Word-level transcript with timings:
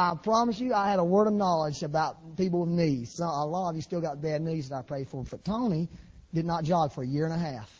I 0.00 0.14
promise 0.14 0.58
you, 0.58 0.72
I 0.72 0.88
had 0.88 0.98
a 0.98 1.04
word 1.04 1.26
of 1.26 1.34
knowledge 1.34 1.82
about 1.82 2.34
people 2.38 2.60
with 2.60 2.70
knees. 2.70 3.12
So 3.12 3.24
a 3.24 3.44
lot 3.44 3.68
of 3.68 3.76
you 3.76 3.82
still 3.82 4.00
got 4.00 4.22
bad 4.22 4.40
knees 4.40 4.70
that 4.70 4.76
I 4.76 4.80
prayed 4.80 5.08
for. 5.08 5.22
But 5.24 5.44
Tony 5.44 5.90
did 6.32 6.46
not 6.46 6.64
jog 6.64 6.94
for 6.94 7.02
a 7.02 7.06
year 7.06 7.26
and 7.26 7.34
a 7.34 7.38
half. 7.38 7.70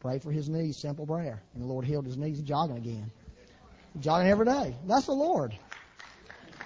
Pray 0.00 0.18
for 0.18 0.32
his 0.32 0.48
knees, 0.48 0.78
simple 0.78 1.06
prayer. 1.06 1.42
And 1.52 1.62
the 1.62 1.66
Lord 1.66 1.84
healed 1.84 2.06
his 2.06 2.16
knees, 2.16 2.40
jogging 2.40 2.78
again. 2.78 3.12
Jogging 4.00 4.30
every 4.30 4.46
day. 4.46 4.74
That's 4.86 5.04
the 5.04 5.12
Lord. 5.12 5.54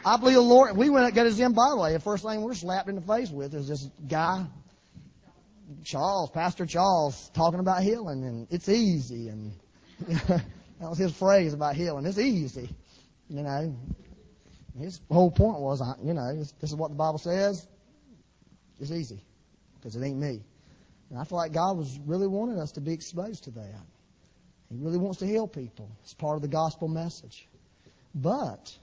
I 0.04 0.19
believe 0.19 0.37
the 0.37 0.41
Lord, 0.41 0.76
we 0.76 0.88
went 0.88 1.04
and 1.04 1.12
got 1.12 1.26
his 1.26 1.40
in 1.40 1.53
by 1.53 1.71
the 1.71 1.76
way. 1.76 1.92
The 1.92 1.98
first 1.98 2.22
thing 2.22 2.38
we 2.38 2.46
were 2.46 2.54
slapped 2.54 2.88
in 2.88 2.94
the 2.94 3.00
face 3.00 3.30
with 3.30 3.54
is 3.54 3.66
this 3.66 3.90
guy, 4.06 4.46
Charles, 5.82 6.30
Pastor 6.30 6.64
Charles, 6.64 7.28
talking 7.34 7.58
about 7.58 7.82
healing 7.82 8.22
and 8.22 8.46
it's 8.50 8.68
easy 8.68 9.30
and 9.30 9.53
that 10.08 10.44
was 10.78 10.98
his 10.98 11.12
phrase 11.12 11.54
about 11.54 11.74
healing. 11.74 12.06
It's 12.06 12.18
easy. 12.18 12.71
You 13.28 13.42
know, 13.42 13.74
his 14.79 15.01
whole 15.11 15.31
point 15.31 15.61
was, 15.61 15.81
I, 15.81 15.95
you 16.02 16.15
know, 16.15 16.37
this, 16.37 16.52
this 16.60 16.70
is 16.70 16.77
what 16.77 16.91
the 16.91 16.96
Bible 16.96 17.19
says. 17.19 17.66
It's 18.78 18.91
easy 18.91 19.24
because 19.77 19.96
it 19.96 20.05
ain't 20.05 20.19
me. 20.19 20.42
And 21.10 21.19
I 21.19 21.24
feel 21.24 21.38
like 21.38 21.52
God 21.52 21.77
was 21.77 21.98
really 22.05 22.27
wanting 22.27 22.59
us 22.59 22.73
to 22.73 22.80
be 22.80 22.92
exposed 22.92 23.45
to 23.45 23.50
that. 23.52 23.86
He 24.70 24.77
really 24.77 24.98
wants 24.98 25.19
to 25.19 25.27
heal 25.27 25.47
people. 25.47 25.91
It's 26.02 26.14
part 26.14 26.36
of 26.36 26.42
the 26.42 26.48
gospel 26.48 26.88
message. 26.88 27.48
But 28.14 28.77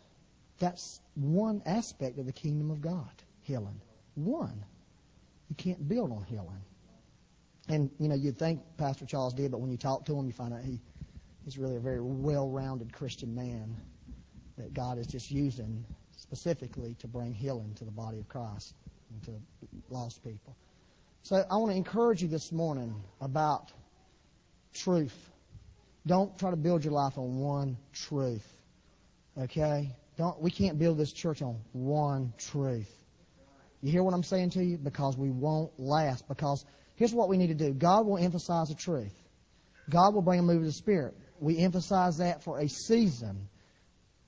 that's 0.59 1.01
one 1.15 1.61
aspect 1.65 2.17
of 2.19 2.25
the 2.25 2.31
kingdom 2.31 2.71
of 2.71 2.81
God, 2.81 3.11
healing. 3.41 3.81
One. 4.15 4.63
You 5.49 5.55
can't 5.55 5.87
build 5.87 6.11
on 6.11 6.23
healing. 6.23 6.61
And, 7.67 7.89
you 7.99 8.07
know, 8.07 8.15
you'd 8.15 8.37
think 8.37 8.61
Pastor 8.77 9.05
Charles 9.05 9.33
did, 9.33 9.51
but 9.51 9.59
when 9.59 9.71
you 9.71 9.77
talk 9.77 10.05
to 10.05 10.17
him, 10.17 10.25
you 10.25 10.33
find 10.33 10.53
out 10.53 10.61
he, 10.61 10.79
he's 11.43 11.57
really 11.57 11.75
a 11.75 11.79
very 11.79 12.01
well 12.01 12.49
rounded 12.49 12.93
Christian 12.93 13.35
man 13.35 13.75
that 14.57 14.73
God 14.73 14.97
is 14.97 15.07
just 15.07 15.31
using 15.31 15.85
specifically 16.17 16.95
to 16.99 17.07
bring 17.07 17.33
healing 17.33 17.73
to 17.75 17.85
the 17.85 17.91
body 17.91 18.19
of 18.19 18.27
Christ 18.27 18.73
and 19.11 19.23
to 19.23 19.31
lost 19.89 20.23
people. 20.23 20.55
So 21.23 21.43
I 21.49 21.55
want 21.57 21.71
to 21.71 21.77
encourage 21.77 22.21
you 22.21 22.27
this 22.27 22.51
morning 22.51 22.95
about 23.21 23.71
truth. 24.73 25.15
Don't 26.05 26.37
try 26.37 26.49
to 26.49 26.57
build 26.57 26.83
your 26.83 26.93
life 26.93 27.17
on 27.17 27.39
one 27.39 27.77
truth. 27.93 28.45
Okay? 29.37 29.95
Don't 30.17 30.39
we 30.41 30.51
can't 30.51 30.77
build 30.77 30.97
this 30.97 31.11
church 31.11 31.41
on 31.41 31.59
one 31.71 32.33
truth. 32.37 32.91
You 33.81 33.91
hear 33.91 34.03
what 34.03 34.13
I'm 34.13 34.23
saying 34.23 34.51
to 34.51 34.63
you? 34.63 34.77
Because 34.77 35.17
we 35.17 35.29
won't 35.29 35.71
last. 35.79 36.27
Because 36.27 36.65
here's 36.95 37.13
what 37.13 37.29
we 37.29 37.37
need 37.37 37.47
to 37.47 37.53
do. 37.53 37.73
God 37.73 38.05
will 38.05 38.17
emphasize 38.17 38.69
the 38.69 38.75
truth. 38.75 39.13
God 39.89 40.13
will 40.13 40.21
bring 40.21 40.39
a 40.39 40.43
move 40.43 40.61
of 40.61 40.65
the 40.65 40.71
Spirit. 40.71 41.15
We 41.39 41.57
emphasize 41.59 42.17
that 42.17 42.43
for 42.43 42.59
a 42.59 42.69
season 42.69 43.49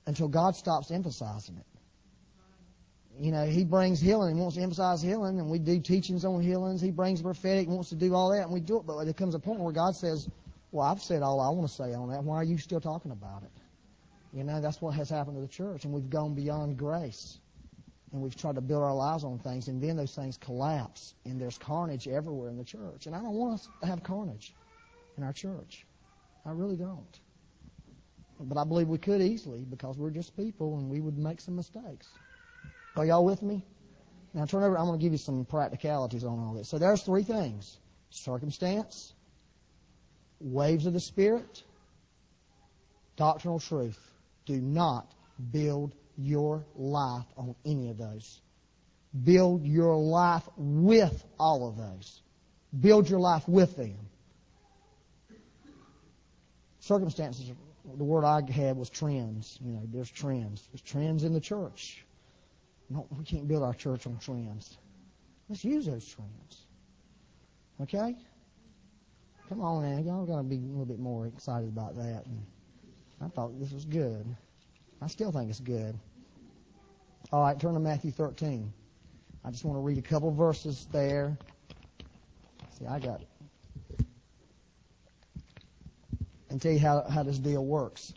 until 0.06 0.28
God 0.28 0.56
stops 0.56 0.90
emphasizing 0.90 1.56
it. 1.56 1.66
You 3.18 3.32
know, 3.32 3.46
He 3.46 3.64
brings 3.64 4.00
healing 4.00 4.32
and 4.32 4.40
wants 4.40 4.56
to 4.56 4.62
emphasize 4.62 5.00
healing, 5.00 5.38
and 5.40 5.50
we 5.50 5.58
do 5.58 5.80
teachings 5.80 6.24
on 6.24 6.42
healings. 6.42 6.80
He 6.80 6.90
brings 6.90 7.22
prophetic, 7.22 7.68
wants 7.68 7.88
to 7.88 7.96
do 7.96 8.14
all 8.14 8.30
that, 8.30 8.42
and 8.42 8.52
we 8.52 8.60
do 8.60 8.78
it. 8.78 8.86
But 8.86 9.04
there 9.04 9.14
comes 9.14 9.34
a 9.34 9.38
point 9.38 9.60
where 9.60 9.72
God 9.72 9.96
says, 9.96 10.28
"Well, 10.70 10.86
I've 10.86 11.02
said 11.02 11.22
all 11.22 11.40
I 11.40 11.48
want 11.48 11.68
to 11.68 11.74
say 11.74 11.94
on 11.94 12.10
that. 12.10 12.22
Why 12.24 12.36
are 12.36 12.44
you 12.44 12.58
still 12.58 12.80
talking 12.80 13.12
about 13.12 13.42
it?" 13.42 13.50
You 14.32 14.44
know, 14.44 14.60
that's 14.60 14.82
what 14.82 14.94
has 14.94 15.08
happened 15.08 15.36
to 15.36 15.40
the 15.40 15.48
church, 15.48 15.84
and 15.84 15.94
we've 15.94 16.10
gone 16.10 16.34
beyond 16.34 16.76
grace, 16.76 17.38
and 18.12 18.20
we've 18.20 18.36
tried 18.36 18.56
to 18.56 18.60
build 18.60 18.82
our 18.82 18.94
lives 18.94 19.24
on 19.24 19.38
things, 19.38 19.68
and 19.68 19.82
then 19.82 19.96
those 19.96 20.14
things 20.14 20.36
collapse, 20.36 21.14
and 21.24 21.40
there's 21.40 21.56
carnage 21.56 22.06
everywhere 22.06 22.50
in 22.50 22.58
the 22.58 22.64
church. 22.64 23.06
And 23.06 23.16
I 23.16 23.22
don't 23.22 23.34
want 23.34 23.54
us 23.54 23.68
to 23.80 23.86
have 23.86 24.02
carnage 24.02 24.52
in 25.16 25.22
our 25.22 25.32
church. 25.32 25.86
I 26.44 26.50
really 26.50 26.76
don't. 26.76 27.20
But 28.38 28.58
I 28.58 28.64
believe 28.64 28.88
we 28.88 28.98
could 28.98 29.22
easily 29.22 29.64
because 29.68 29.96
we're 29.96 30.10
just 30.10 30.36
people 30.36 30.78
and 30.78 30.90
we 30.90 31.00
would 31.00 31.16
make 31.16 31.40
some 31.40 31.56
mistakes. 31.56 32.06
Are 32.96 33.04
y'all 33.04 33.24
with 33.24 33.42
me? 33.42 33.64
Now 34.34 34.44
turn 34.44 34.62
over. 34.62 34.78
I'm 34.78 34.86
going 34.86 34.98
to 34.98 35.02
give 35.02 35.12
you 35.12 35.18
some 35.18 35.44
practicalities 35.46 36.24
on 36.24 36.38
all 36.38 36.54
this. 36.54 36.68
So 36.68 36.78
there's 36.78 37.02
three 37.02 37.22
things: 37.22 37.78
circumstance, 38.10 39.14
waves 40.40 40.84
of 40.86 40.92
the 40.92 41.00
Spirit, 41.00 41.62
doctrinal 43.16 43.58
truth. 43.58 43.98
Do 44.44 44.60
not 44.60 45.10
build 45.50 45.94
your 46.18 46.64
life 46.76 47.26
on 47.36 47.54
any 47.64 47.90
of 47.90 47.98
those. 47.98 48.40
Build 49.24 49.64
your 49.64 49.96
life 49.96 50.46
with 50.56 51.24
all 51.38 51.68
of 51.68 51.76
those. 51.76 52.20
Build 52.78 53.08
your 53.08 53.20
life 53.20 53.48
with 53.48 53.76
them. 53.76 53.96
Circumstances 56.80 57.50
the 57.96 58.04
word 58.04 58.24
I 58.24 58.42
had 58.50 58.76
was 58.76 58.90
trends. 58.90 59.58
You 59.62 59.72
know, 59.72 59.82
there's 59.92 60.10
trends. 60.10 60.68
There's 60.72 60.82
trends 60.82 61.24
in 61.24 61.32
the 61.32 61.40
church. 61.40 62.04
No, 62.90 63.06
we 63.16 63.24
can't 63.24 63.48
build 63.48 63.62
our 63.62 63.74
church 63.74 64.06
on 64.06 64.18
trends. 64.18 64.78
Let's 65.48 65.64
use 65.64 65.86
those 65.86 66.06
trends. 66.06 66.66
Okay? 67.80 68.16
Come 69.48 69.60
on 69.60 69.82
now, 69.84 70.02
y'all 70.02 70.26
got 70.26 70.38
to 70.38 70.42
be 70.42 70.56
a 70.56 70.60
little 70.60 70.86
bit 70.86 70.98
more 70.98 71.26
excited 71.26 71.68
about 71.68 71.96
that. 71.96 72.24
And 72.26 72.44
I 73.20 73.28
thought 73.28 73.58
this 73.60 73.72
was 73.72 73.84
good. 73.84 74.26
I 75.00 75.06
still 75.06 75.30
think 75.30 75.50
it's 75.50 75.60
good. 75.60 75.96
All 77.32 77.42
right, 77.42 77.58
turn 77.58 77.74
to 77.74 77.80
Matthew 77.80 78.10
13. 78.10 78.72
I 79.44 79.50
just 79.50 79.64
want 79.64 79.76
to 79.76 79.80
read 79.80 79.98
a 79.98 80.02
couple 80.02 80.32
verses 80.32 80.88
there. 80.90 81.36
See, 82.78 82.86
I 82.86 82.98
got 82.98 83.22
and 86.56 86.62
tell 86.62 86.72
you 86.72 86.78
how, 86.78 87.02
how 87.02 87.22
this 87.22 87.36
deal 87.36 87.62
works. 87.62 88.14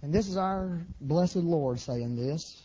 And 0.00 0.12
this 0.12 0.28
is 0.28 0.36
our 0.36 0.78
blessed 1.00 1.34
Lord 1.34 1.80
saying 1.80 2.14
this. 2.14 2.62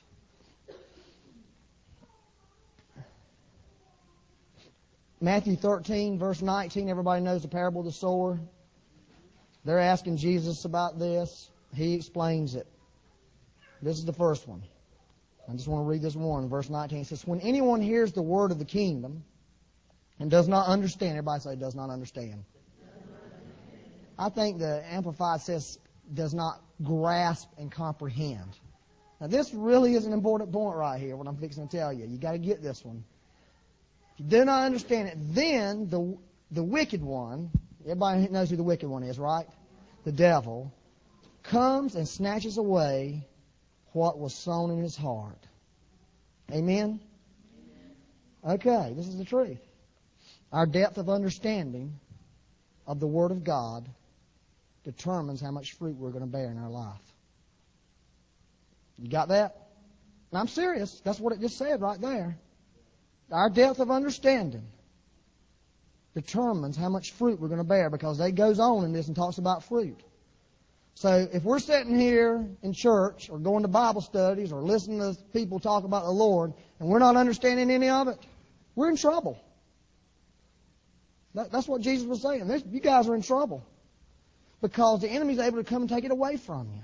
Matthew 5.20 5.56
13, 5.56 6.20
verse 6.20 6.44
19, 6.44 6.90
everybody 6.90 7.24
knows 7.24 7.42
the 7.42 7.48
parable 7.48 7.82
of 7.82 7.88
the 7.88 7.92
sower. 7.92 8.40
They're 9.66 9.80
asking 9.80 10.18
Jesus 10.18 10.64
about 10.64 11.00
this. 11.00 11.50
He 11.74 11.96
explains 11.96 12.54
it. 12.54 12.68
This 13.82 13.98
is 13.98 14.06
the 14.06 14.14
first 14.14 14.48
one. 14.48 14.62
I 15.50 15.54
just 15.54 15.68
want 15.68 15.88
to 15.88 15.90
read 15.90 16.04
this 16.04 16.16
one. 16.16 16.50
Verse 16.50 16.70
19 16.70 17.00
it 17.00 17.08
says, 17.08 17.26
When 17.26 17.40
anyone 17.40 17.82
hears 17.82 18.12
the 18.12 18.22
word 18.22 18.52
of 18.52 18.60
the 18.60 18.66
kingdom 18.66 19.24
and 20.20 20.30
does 20.30 20.48
not 20.48 20.68
understand. 20.68 21.12
Everybody 21.12 21.42
say 21.42 21.56
does 21.56 21.76
not 21.76 21.90
understand. 21.90 22.44
I 24.18 24.30
think 24.30 24.60
the 24.60 24.84
Amplified 24.92 25.42
says 25.42 25.80
does 26.14 26.34
not 26.34 26.62
grasp 26.84 27.50
and 27.58 27.72
comprehend. 27.72 28.58
Now 29.22 29.28
this 29.28 29.54
really 29.54 29.96
is 29.96 30.06
an 30.06 30.14
important 30.14 30.52
point 30.52 30.76
right 30.76 31.00
here, 31.00 31.16
what 31.16 31.28
I'm 31.28 31.38
fixing 31.38 31.68
to 31.68 31.78
tell 31.78 31.94
you. 31.94 32.06
You 32.06 32.18
got 32.18 32.34
to 32.34 32.38
get 32.38 32.62
this 32.62 32.84
one. 32.84 33.04
If 34.14 34.26
you 34.26 34.26
do 34.26 34.46
not 34.46 34.66
understand 34.66 35.08
it, 35.08 35.18
then 35.34 35.90
the 35.90 36.18
the 36.52 36.64
wicked 36.64 37.02
one, 37.02 37.52
everybody 37.84 38.28
knows 38.28 38.50
who 38.50 38.56
the 38.56 38.64
wicked 38.64 38.90
one 38.90 39.04
is, 39.04 39.20
right? 39.20 39.46
The 40.04 40.12
devil 40.12 40.74
comes 41.44 41.96
and 41.96 42.08
snatches 42.08 42.58
away 42.58 43.28
what 43.94 44.20
was 44.20 44.34
sown 44.34 44.72
in 44.72 44.82
his 44.82 44.96
heart. 44.96 45.48
Amen. 46.52 47.00
Okay, 48.46 48.94
this 48.96 49.08
is 49.08 49.18
the 49.18 49.26
truth. 49.26 49.60
Our 50.52 50.66
depth 50.66 50.98
of 50.98 51.10
understanding 51.10 52.00
of 52.88 53.00
the 53.00 53.08
Word 53.08 53.32
of 53.32 53.44
God 53.44 53.88
determines 54.84 55.42
how 55.42 55.52
much 55.52 55.74
fruit 55.74 55.96
we're 55.96 56.10
going 56.10 56.24
to 56.24 56.30
bear 56.30 56.50
in 56.50 56.58
our 56.58 56.70
life. 56.70 57.02
You 58.98 59.10
got 59.10 59.30
that? 59.30 59.56
And 60.32 60.40
I'm 60.40 60.48
serious. 60.48 61.02
That's 61.04 61.20
what 61.20 61.34
it 61.34 61.40
just 61.40 61.58
said 61.58 61.82
right 61.82 62.00
there. 62.00 62.38
Our 63.32 63.50
depth 63.50 63.80
of 63.80 63.92
understanding 63.92 64.66
determines 66.16 66.76
how 66.76 66.90
much 66.90 67.12
fruit 67.12 67.40
we're 67.40 67.48
going 67.48 67.60
to 67.60 67.64
bear 67.64 67.90
because 67.90 68.20
it 68.20 68.32
goes 68.34 68.60
on 68.60 68.84
in 68.86 68.92
this 68.92 69.08
and 69.08 69.16
talks 69.16 69.38
about 69.38 69.64
fruit. 69.64 70.00
So 70.96 71.30
if 71.32 71.44
we're 71.44 71.60
sitting 71.60 71.98
here 71.98 72.46
in 72.62 72.74
church 72.74 73.30
or 73.30 73.38
going 73.38 73.62
to 73.62 73.70
Bible 73.70 74.02
studies 74.02 74.52
or 74.52 74.62
listening 74.62 75.00
to 75.00 75.16
people 75.32 75.60
talk 75.60 75.84
about 75.84 76.04
the 76.04 76.12
Lord 76.12 76.54
and 76.80 76.90
we're 76.90 77.00
not 77.00 77.16
understanding 77.16 77.72
any 77.72 77.90
of 77.90 78.08
it, 78.08 78.18
we're 78.76 78.90
in 78.90 78.98
trouble. 78.98 79.40
That, 81.36 81.52
that's 81.52 81.68
what 81.68 81.82
Jesus 81.82 82.08
was 82.08 82.22
saying. 82.22 82.48
This, 82.48 82.64
you 82.70 82.80
guys 82.80 83.08
are 83.08 83.16
in 83.16 83.22
trouble 83.22 83.66
because 84.62 85.02
the 85.02 85.10
enemy's 85.10 85.40
able 85.40 85.58
to 85.58 85.64
come 85.64 85.84
and 85.84 85.90
take 85.90 86.04
it 86.04 86.12
away 86.12 86.38
from 86.38 86.70
you. 86.72 86.84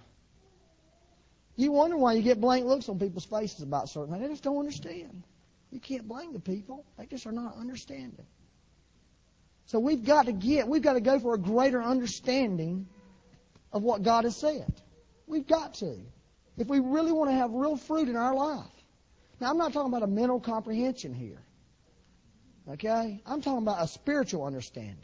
You 1.57 1.71
wonder 1.71 1.97
why 1.97 2.13
you 2.13 2.21
get 2.21 2.41
blank 2.41 2.65
looks 2.65 2.89
on 2.89 2.99
people's 2.99 3.25
faces 3.25 3.61
about 3.61 3.89
certain 3.89 4.13
things. 4.13 4.23
They 4.23 4.29
just 4.29 4.43
don't 4.43 4.57
understand. 4.57 5.23
You 5.71 5.79
can't 5.79 6.07
blame 6.07 6.33
the 6.33 6.39
people. 6.39 6.85
They 6.97 7.05
just 7.05 7.25
are 7.25 7.31
not 7.31 7.55
understanding. 7.57 8.25
So 9.67 9.79
we've 9.79 10.05
got 10.05 10.27
to 10.27 10.31
get, 10.31 10.67
we've 10.67 10.81
got 10.81 10.93
to 10.93 11.01
go 11.01 11.19
for 11.19 11.33
a 11.33 11.39
greater 11.39 11.81
understanding 11.81 12.87
of 13.71 13.83
what 13.83 14.03
God 14.03 14.25
has 14.25 14.35
said. 14.35 14.71
We've 15.27 15.47
got 15.47 15.75
to. 15.75 15.97
If 16.57 16.67
we 16.67 16.79
really 16.79 17.11
want 17.11 17.29
to 17.29 17.35
have 17.35 17.51
real 17.51 17.77
fruit 17.77 18.07
in 18.09 18.15
our 18.15 18.35
life. 18.35 18.65
Now, 19.39 19.49
I'm 19.49 19.57
not 19.57 19.73
talking 19.73 19.91
about 19.91 20.03
a 20.03 20.07
mental 20.07 20.39
comprehension 20.39 21.13
here. 21.13 21.41
Okay? 22.69 23.21
I'm 23.25 23.41
talking 23.41 23.63
about 23.63 23.83
a 23.83 23.87
spiritual 23.87 24.43
understanding. 24.43 24.97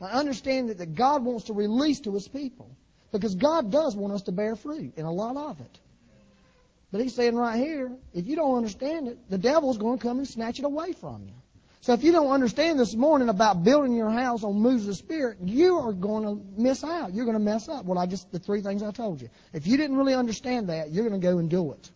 I 0.00 0.12
understand 0.12 0.70
that, 0.70 0.94
God 0.94 1.24
wants 1.24 1.44
to 1.44 1.52
release 1.52 2.00
to 2.00 2.14
His 2.14 2.26
people. 2.26 2.70
Because 3.12 3.34
God 3.34 3.72
does 3.72 3.96
want 3.96 4.12
us 4.12 4.22
to 4.22 4.32
bear 4.32 4.54
fruit, 4.54 4.94
and 4.96 5.06
a 5.06 5.10
lot 5.10 5.36
of 5.36 5.60
it. 5.60 5.78
But 6.92 7.00
He's 7.00 7.14
saying 7.14 7.34
right 7.34 7.58
here, 7.58 7.90
if 8.14 8.26
you 8.26 8.36
don't 8.36 8.56
understand 8.56 9.08
it, 9.08 9.18
the 9.28 9.38
devil's 9.38 9.78
going 9.78 9.98
to 9.98 10.02
come 10.02 10.18
and 10.18 10.28
snatch 10.28 10.58
it 10.58 10.64
away 10.64 10.92
from 10.92 11.24
you. 11.26 11.34
So 11.82 11.94
if 11.94 12.04
you 12.04 12.12
don't 12.12 12.30
understand 12.30 12.78
this 12.78 12.94
morning 12.94 13.30
about 13.30 13.64
building 13.64 13.94
your 13.94 14.10
house 14.10 14.44
on 14.44 14.54
moves 14.54 14.82
of 14.82 14.88
the 14.88 14.94
Spirit, 14.94 15.38
you 15.42 15.78
are 15.78 15.92
going 15.92 16.24
to 16.24 16.60
miss 16.60 16.84
out. 16.84 17.14
You're 17.14 17.24
going 17.24 17.38
to 17.38 17.42
mess 17.42 17.68
up. 17.68 17.86
Well, 17.86 17.98
I 17.98 18.06
just 18.06 18.30
the 18.30 18.38
three 18.38 18.60
things 18.60 18.82
I 18.82 18.90
told 18.90 19.20
you. 19.20 19.30
If 19.54 19.66
you 19.66 19.76
didn't 19.76 19.96
really 19.96 20.14
understand 20.14 20.68
that, 20.68 20.90
you're 20.90 21.08
going 21.08 21.18
to 21.20 21.26
go 21.26 21.38
and 21.38 21.48
do 21.48 21.72
it, 21.72 21.90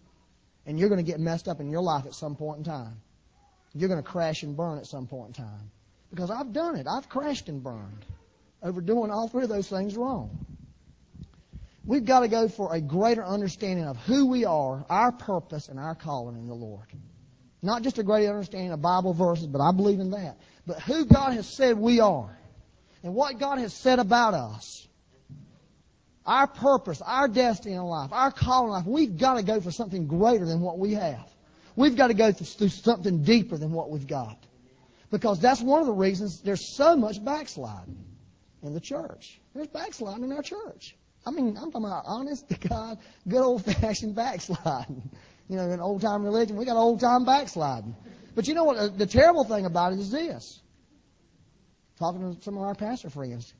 and 0.66 0.78
you're 0.78 0.88
going 0.88 1.04
to 1.04 1.08
get 1.08 1.20
messed 1.20 1.48
up 1.48 1.60
in 1.60 1.70
your 1.70 1.82
life 1.82 2.06
at 2.06 2.14
some 2.14 2.34
point 2.34 2.58
in 2.58 2.64
time. 2.64 3.00
You're 3.74 3.88
going 3.88 4.02
to 4.02 4.08
crash 4.08 4.42
and 4.42 4.56
burn 4.56 4.78
at 4.78 4.86
some 4.86 5.06
point 5.06 5.36
in 5.36 5.44
time. 5.44 5.70
Because 6.10 6.30
I've 6.30 6.52
done 6.52 6.76
it. 6.76 6.86
I've 6.88 7.08
crashed 7.08 7.48
and 7.48 7.62
burned 7.62 8.04
over 8.62 8.80
doing 8.80 9.10
all 9.10 9.28
three 9.28 9.42
of 9.42 9.48
those 9.48 9.68
things 9.68 9.96
wrong. 9.96 10.46
We've 11.86 12.04
got 12.04 12.20
to 12.20 12.28
go 12.28 12.48
for 12.48 12.74
a 12.74 12.80
greater 12.80 13.24
understanding 13.24 13.84
of 13.84 13.98
who 13.98 14.26
we 14.26 14.46
are, 14.46 14.86
our 14.88 15.12
purpose, 15.12 15.68
and 15.68 15.78
our 15.78 15.94
calling 15.94 16.36
in 16.36 16.46
the 16.46 16.54
Lord. 16.54 16.86
Not 17.60 17.82
just 17.82 17.98
a 17.98 18.02
greater 18.02 18.30
understanding 18.30 18.72
of 18.72 18.80
Bible 18.80 19.12
verses, 19.12 19.46
but 19.46 19.60
I 19.60 19.70
believe 19.72 20.00
in 20.00 20.10
that. 20.12 20.38
But 20.66 20.80
who 20.80 21.04
God 21.04 21.34
has 21.34 21.46
said 21.46 21.76
we 21.76 22.00
are, 22.00 22.34
and 23.02 23.14
what 23.14 23.38
God 23.38 23.58
has 23.58 23.74
said 23.74 23.98
about 23.98 24.32
us. 24.32 24.86
Our 26.24 26.46
purpose, 26.46 27.02
our 27.04 27.28
destiny 27.28 27.74
in 27.74 27.82
life, 27.82 28.10
our 28.12 28.30
calling 28.30 28.68
in 28.68 28.72
life, 28.72 28.86
we've 28.86 29.18
got 29.18 29.34
to 29.34 29.42
go 29.42 29.60
for 29.60 29.70
something 29.70 30.06
greater 30.06 30.46
than 30.46 30.60
what 30.60 30.78
we 30.78 30.94
have. 30.94 31.28
We've 31.76 31.96
got 31.96 32.08
to 32.08 32.14
go 32.14 32.32
through 32.32 32.68
something 32.68 33.22
deeper 33.22 33.56
than 33.56 33.72
what 33.72 33.90
we've 33.90 34.06
got. 34.06 34.38
Because 35.10 35.40
that's 35.40 35.60
one 35.60 35.80
of 35.80 35.86
the 35.86 35.92
reasons 35.92 36.40
there's 36.40 36.74
so 36.76 36.96
much 36.96 37.24
backsliding 37.24 38.04
in 38.62 38.74
the 38.74 38.80
church. 38.80 39.40
There's 39.54 39.68
backsliding 39.68 40.24
in 40.24 40.32
our 40.32 40.42
church. 40.42 40.96
I 41.26 41.30
mean, 41.30 41.56
I'm 41.56 41.70
talking 41.70 41.86
about 41.86 42.04
honest 42.06 42.48
to 42.48 42.68
God, 42.68 42.98
good 43.26 43.40
old 43.40 43.64
fashioned 43.64 44.14
backsliding. 44.14 45.10
You 45.48 45.56
know, 45.56 45.70
in 45.70 45.80
old 45.80 46.00
time 46.00 46.24
religion, 46.24 46.56
we 46.56 46.64
got 46.64 46.76
old 46.76 47.00
time 47.00 47.24
backsliding. 47.24 47.94
But 48.34 48.48
you 48.48 48.54
know 48.54 48.64
what? 48.64 48.98
The 48.98 49.06
terrible 49.06 49.44
thing 49.44 49.66
about 49.66 49.92
it 49.92 49.98
is 49.98 50.10
this. 50.10 50.60
Talking 51.98 52.34
to 52.34 52.42
some 52.42 52.56
of 52.56 52.64
our 52.64 52.74
pastor 52.74 53.10
friends, 53.10 53.54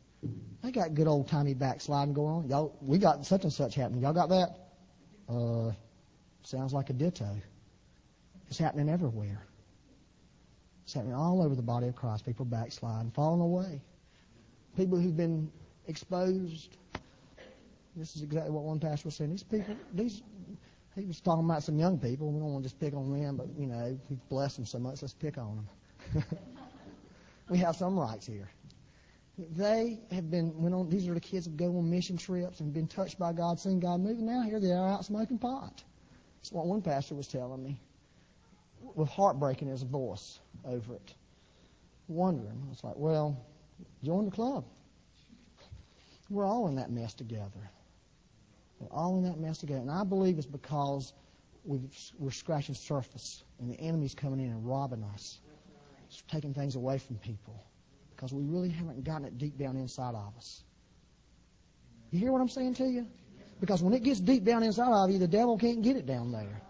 they 0.63 0.73
got 0.73 0.95
good 0.95 1.07
old 1.07 1.29
timey 1.29 1.55
backsliding 1.55 2.15
going 2.15 2.35
on. 2.35 2.49
Y'all, 2.49 2.77
we 2.81 2.99
got 2.99 3.25
such 3.27 3.45
and 3.45 3.53
such 3.53 3.75
happening. 3.75 4.03
Y'all 4.03 4.13
got 4.13 4.31
that? 4.31 4.57
Uh, 5.29 5.73
sounds 6.43 6.73
like 6.73 6.91
a 6.91 6.93
ditto. 6.93 7.37
It's 8.55 8.61
happening 8.61 8.89
everywhere. 8.89 9.45
It's 10.85 10.95
happening 10.95 11.13
all 11.13 11.43
over 11.43 11.57
the 11.57 11.63
body 11.63 11.89
of 11.89 11.97
Christ. 11.97 12.25
People 12.25 12.45
backsliding, 12.45 13.11
falling 13.11 13.41
away. 13.41 13.83
People 14.77 14.97
who've 14.97 15.17
been 15.17 15.51
exposed. 15.89 16.77
This 17.97 18.15
is 18.15 18.23
exactly 18.23 18.53
what 18.53 18.63
one 18.63 18.79
pastor 18.79 19.09
was 19.09 19.17
saying. 19.17 19.33
These 19.33 19.43
people, 19.43 19.75
these, 19.93 20.23
he 20.95 21.05
was 21.05 21.21
talking 21.21 21.45
about 21.45 21.65
some 21.65 21.81
young 21.81 21.99
people. 21.99 22.31
We 22.31 22.39
don't 22.39 22.53
want 22.53 22.63
to 22.63 22.71
just 22.71 22.79
pick 22.79 22.95
on 22.95 23.21
them, 23.21 23.37
but 23.37 23.49
you 23.59 23.67
know, 23.67 23.99
we've 24.09 24.29
blessed 24.29 24.55
them 24.55 24.67
so 24.67 24.79
much. 24.79 25.03
Let's 25.03 25.15
pick 25.15 25.37
on 25.37 25.67
them. 26.15 26.25
we 27.51 27.59
have 27.59 27.75
some 27.75 27.99
rights 27.99 28.25
here. 28.25 28.49
They 29.37 29.99
have 30.13 30.31
been 30.31 30.63
went 30.63 30.77
on. 30.77 30.89
These 30.89 31.09
are 31.09 31.15
the 31.15 31.19
kids 31.19 31.47
that 31.47 31.57
go 31.57 31.77
on 31.77 31.91
mission 31.91 32.17
trips 32.17 32.61
and 32.61 32.73
been 32.73 32.87
touched 32.87 33.19
by 33.19 33.33
God, 33.33 33.59
seen 33.59 33.81
God 33.81 34.01
move. 34.01 34.19
And 34.19 34.27
now 34.29 34.43
here 34.43 34.61
they 34.61 34.71
are 34.71 34.87
out 34.87 35.05
smoking 35.05 35.41
pot. 35.41 35.83
That's 36.37 36.53
what 36.53 36.67
one 36.67 36.83
pastor 36.83 37.17
was 37.17 37.27
telling 37.27 37.61
me 37.61 37.81
with 38.95 39.09
heartbreak 39.09 39.63
in 39.63 39.69
his 39.69 39.83
voice 39.83 40.39
over 40.65 40.95
it. 40.95 41.15
Wondering. 42.09 42.63
I 42.67 42.69
was 42.69 42.85
like, 42.85 42.97
well, 42.97 43.37
join 44.03 44.27
the 44.27 44.31
club. 44.31 44.65
We're 46.31 46.47
all 46.47 46.69
in 46.69 46.77
that 46.77 46.91
mess 46.91 47.15
together. 47.15 47.71
We're 48.79 48.97
all 48.97 49.17
in 49.19 49.25
that 49.25 49.39
mess 49.39 49.59
together. 49.59 49.81
And 49.81 49.91
I 49.91 50.05
believe 50.05 50.39
it's 50.39 50.47
because 50.47 51.13
we 51.65 51.81
are 52.23 52.31
scratching 52.31 52.75
surface 52.75 53.45
and 53.59 53.71
the 53.71 53.79
enemy's 53.81 54.15
coming 54.15 54.41
in 54.41 54.51
and 54.51 54.67
robbing 54.67 55.03
us. 55.15 55.39
It's 56.09 56.23
taking 56.29 56.53
things 56.55 56.77
away 56.77 56.99
from 56.99 57.17
people 57.17 57.65
because 58.15 58.33
we 58.33 58.43
really 58.45 58.69
haven't 58.69 59.05
gotten 59.05 59.27
it 59.27 59.39
deep 59.39 59.59
down 59.59 59.77
inside 59.77 60.15
of 60.15 60.33
us. 60.37 60.63
You 62.11 62.19
hear 62.19 62.33
what 62.33 62.41
I'm 62.41 62.49
saying 62.49 62.75
to 62.75 62.85
you? 62.85 63.07
Because 63.61 63.83
when 63.83 63.93
it 63.93 64.03
gets 64.03 64.21
deep 64.21 64.45
down 64.45 64.63
inside 64.63 64.93
of 64.93 65.11
you, 65.11 65.19
the 65.19 65.29
devil 65.29 65.59
can't 65.59 65.83
get 65.83 65.97
it 65.97 66.07
down 66.07 66.31
there. 66.33 66.61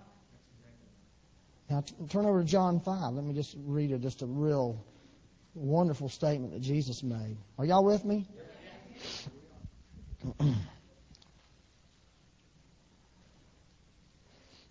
Now 1.70 1.82
turn 2.10 2.26
over 2.26 2.40
to 2.40 2.46
John 2.46 2.80
5. 2.80 3.14
Let 3.14 3.24
me 3.24 3.34
just 3.34 3.56
read 3.64 4.00
just 4.02 4.22
a 4.22 4.26
real 4.26 4.84
wonderful 5.54 6.08
statement 6.08 6.52
that 6.52 6.60
Jesus 6.60 7.02
made. 7.02 7.36
Are 7.58 7.64
y'all 7.64 7.84
with 7.84 8.04
me? 8.04 8.28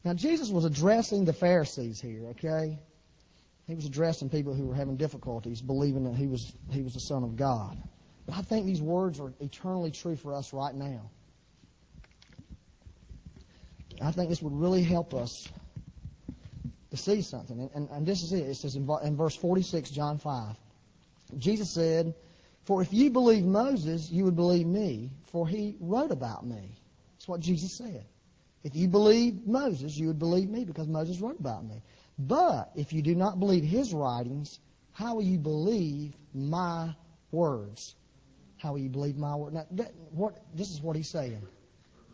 now 0.04 0.14
Jesus 0.14 0.50
was 0.50 0.66
addressing 0.66 1.26
the 1.26 1.34
Pharisees 1.34 2.00
here, 2.00 2.28
okay? 2.30 2.80
He 3.66 3.76
was 3.76 3.86
addressing 3.86 4.30
people 4.30 4.54
who 4.54 4.68
were 4.68 4.76
having 4.76 4.98
difficulties 4.98 5.62
believing 5.62 6.04
that 6.04 6.16
he 6.16 6.28
was 6.28 6.54
he 6.70 6.82
was 6.82 6.94
the 6.94 7.00
Son 7.00 7.24
of 7.24 7.38
God. 7.38 7.82
But 8.26 8.36
I 8.36 8.42
think 8.42 8.66
these 8.66 8.82
words 8.82 9.20
are 9.20 9.34
eternally 9.40 9.92
true 9.92 10.16
for 10.16 10.34
us 10.34 10.54
right 10.54 10.74
now. 10.74 11.10
I 14.02 14.12
think 14.12 14.30
this 14.30 14.42
would 14.42 14.54
really 14.54 14.84
help 14.84 15.14
us 15.14 15.48
to 16.94 16.98
see 16.98 17.24
something. 17.24 17.60
And, 17.60 17.72
and, 17.74 17.90
and 17.90 18.06
this 18.06 18.22
is 18.22 18.34
it. 18.34 18.44
It 18.44 18.56
says 18.56 18.76
in, 18.76 18.88
in 19.04 19.18
verse 19.18 19.36
46, 19.36 19.90
John 19.90 20.20
5. 20.20 20.56
Jesus 21.40 21.72
said, 21.72 22.14
For 22.66 22.84
if 22.84 22.94
you 22.94 23.10
believe 23.10 23.44
Moses, 23.44 24.12
you 24.12 24.26
would 24.26 24.36
believe 24.36 24.68
me, 24.68 25.10
for 25.32 25.48
he 25.48 25.76
wrote 25.80 26.12
about 26.12 26.46
me. 26.46 26.78
That's 27.16 27.28
what 27.28 27.40
Jesus 27.40 27.74
said. 27.74 28.06
If 28.64 28.76
you 28.76 28.88
believe 28.88 29.48
Moses, 29.48 29.98
you 29.98 30.06
would 30.06 30.20
believe 30.20 30.52
me 30.52 30.66
because 30.66 30.88
Moses 30.88 31.20
wrote 31.20 31.40
about 31.40 31.66
me. 31.66 31.82
But 32.20 32.70
if 32.76 32.94
you 32.94 33.02
do 33.02 33.16
not 33.16 33.40
believe 33.40 33.64
his 33.64 33.92
writings, 33.92 34.60
how 34.92 35.16
will 35.16 35.24
you 35.24 35.40
believe 35.40 36.14
my 36.32 36.94
words? 37.32 37.96
How 38.58 38.74
will 38.74 38.80
you 38.80 38.90
believe 38.90 39.18
my 39.18 39.36
word? 39.36 39.56
Now, 39.56 39.66
that, 39.72 39.94
what, 40.12 40.38
this 40.54 40.70
is 40.70 40.80
what 40.80 40.96
he's 40.96 41.10
saying. 41.10 41.42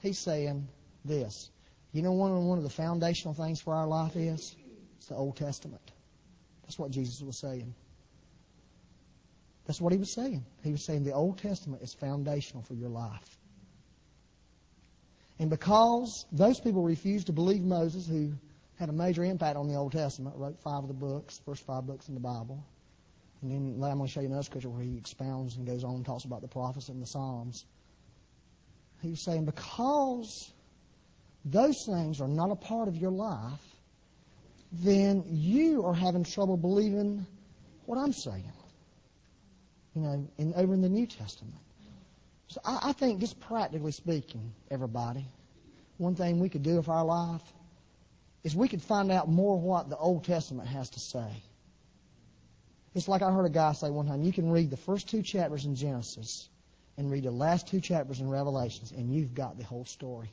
He's 0.02 0.20
saying 0.20 0.70
this. 1.04 1.52
You 1.92 2.02
know, 2.02 2.14
one 2.14 2.32
of, 2.32 2.38
one 2.44 2.58
of 2.58 2.64
the 2.64 2.70
foundational 2.70 3.34
things 3.34 3.60
for 3.60 3.74
our 3.74 3.86
life 3.86 4.16
is 4.16 4.56
it's 5.00 5.08
the 5.08 5.16
Old 5.16 5.38
Testament. 5.38 5.82
That's 6.64 6.78
what 6.78 6.92
Jesus 6.92 7.22
was 7.22 7.40
saying. 7.40 7.74
That's 9.66 9.80
what 9.80 9.94
he 9.94 9.98
was 9.98 10.14
saying. 10.14 10.46
He 10.62 10.72
was 10.72 10.86
saying 10.86 11.06
the 11.06 11.14
Old 11.14 11.38
Testament 11.38 11.82
is 11.82 11.94
foundational 11.94 12.64
for 12.64 12.74
your 12.74 12.90
life. 12.90 13.38
And 15.40 15.50
because 15.50 16.26
those 16.34 16.60
people 16.60 16.84
refused 16.84 17.28
to 17.28 17.34
believe 17.34 17.62
Moses, 17.64 18.06
who 18.06 18.34
had 18.78 18.90
a 18.90 18.92
major 18.92 19.24
impact 19.24 19.56
on 19.56 19.70
the 19.70 19.76
Old 19.76 19.94
Testament, 19.94 20.36
wrote 20.36 20.60
five 20.60 20.84
of 20.84 20.90
the 20.90 20.94
books, 20.94 21.40
first 21.46 21.66
five 21.66 21.88
books 21.88 22.10
in 22.10 22.14
the 22.14 22.20
Bible. 22.20 22.62
And 23.42 23.52
then 23.52 23.90
I'm 23.90 23.98
going 23.98 24.08
to 24.08 24.12
show 24.12 24.20
you 24.20 24.28
another 24.28 24.44
scripture 24.44 24.70
where 24.70 24.84
he 24.84 24.98
expounds 24.98 25.56
and 25.56 25.66
goes 25.66 25.86
on 25.86 25.96
and 25.96 26.06
talks 26.06 26.26
about 26.26 26.42
the 26.42 26.50
prophets 26.50 26.90
and 26.90 27.02
the 27.02 27.08
Psalms. 27.08 27.66
He 29.02 29.12
was 29.12 29.24
saying 29.24 29.46
because 29.46 30.52
those 31.46 31.86
things 31.86 32.20
are 32.20 32.28
not 32.28 32.52
a 32.52 32.56
part 32.56 32.90
of 32.90 32.98
your 32.98 33.12
life, 33.12 33.62
then 34.72 35.24
you 35.28 35.86
are 35.86 35.94
having 35.94 36.24
trouble 36.24 36.58
believing 36.58 37.26
what 37.86 37.98
I'm 37.98 38.14
saying. 38.14 38.52
You 39.96 40.02
know, 40.02 40.28
in, 40.38 40.54
over 40.56 40.74
in 40.74 40.82
the 40.82 40.90
New 40.90 41.08
Testament. 41.08 41.58
So 42.48 42.62
I, 42.64 42.80
I 42.90 42.94
think, 42.94 43.20
just 43.20 43.40
practically 43.40 43.92
speaking, 43.92 44.54
everybody, 44.70 45.26
one 45.98 46.16
thing 46.16 46.40
we 46.40 46.50
could 46.50 46.64
do 46.64 46.78
with 46.78 46.88
our 46.88 47.04
life 47.04 47.42
is 48.44 48.56
we 48.56 48.68
could 48.68 48.82
find 48.82 49.12
out 49.12 49.28
more 49.28 49.60
what 49.60 49.90
the 49.90 49.98
Old 49.98 50.24
Testament 50.24 50.68
has 50.70 50.90
to 50.92 51.00
say. 51.00 51.30
It's 52.96 53.08
like 53.08 53.22
I 53.22 53.32
heard 53.32 53.46
a 53.46 53.50
guy 53.50 53.74
say 53.74 53.90
one 53.90 54.08
time, 54.08 54.24
you 54.24 54.34
can 54.34 54.50
read 54.50 54.70
the 54.70 54.78
first 54.78 55.10
two 55.10 55.22
chapters 55.22 55.66
in 55.66 55.76
Genesis 55.76 56.50
and 56.98 57.12
read 57.12 57.24
the 57.24 57.32
last 57.32 57.68
two 57.68 57.80
chapters 57.80 58.20
in 58.20 58.30
Revelations, 58.30 58.92
and 58.92 59.14
you've 59.14 59.34
got 59.34 59.58
the 59.58 59.64
whole 59.64 59.86
story. 59.86 60.32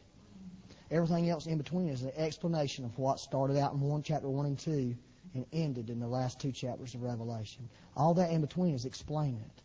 Everything 0.91 1.29
else 1.29 1.47
in 1.47 1.59
between 1.59 1.89
is 1.89 2.03
an 2.03 2.13
explanation 2.17 2.85
of 2.85 2.97
what 2.99 3.19
started 3.19 3.57
out 3.57 3.73
in 3.73 3.81
one 3.81 4.03
chapter 4.03 4.29
one 4.29 4.47
and 4.47 4.59
two 4.59 4.95
and 5.35 5.45
ended 5.53 5.91
in 5.91 6.01
the 6.01 6.07
last 6.07 6.41
two 6.41 6.53
chapters 6.53 6.95
of 6.95 7.03
Revelation. 7.03 7.69
All 7.97 8.15
that 8.15 8.31
in 8.31 8.41
between 8.41 8.75
is 8.75 8.85
explaining 8.85 9.41
it. 9.41 9.63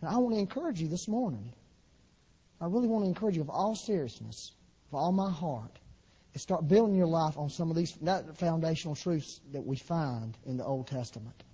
And 0.00 0.10
I 0.10 0.16
want 0.18 0.34
to 0.34 0.40
encourage 0.40 0.80
you 0.80 0.88
this 0.88 1.06
morning. 1.06 1.52
I 2.60 2.66
really 2.66 2.88
want 2.88 3.04
to 3.04 3.08
encourage 3.08 3.36
you 3.36 3.42
with 3.42 3.50
all 3.50 3.76
seriousness, 3.76 4.52
with 4.90 4.98
all 4.98 5.12
my 5.12 5.30
heart, 5.30 5.78
to 6.32 6.38
start 6.38 6.66
building 6.66 6.96
your 6.96 7.06
life 7.06 7.36
on 7.36 7.50
some 7.50 7.70
of 7.70 7.76
these 7.76 7.96
foundational 8.34 8.94
truths 8.94 9.40
that 9.52 9.64
we 9.64 9.76
find 9.76 10.36
in 10.46 10.56
the 10.56 10.64
Old 10.64 10.86
Testament. 10.86 11.44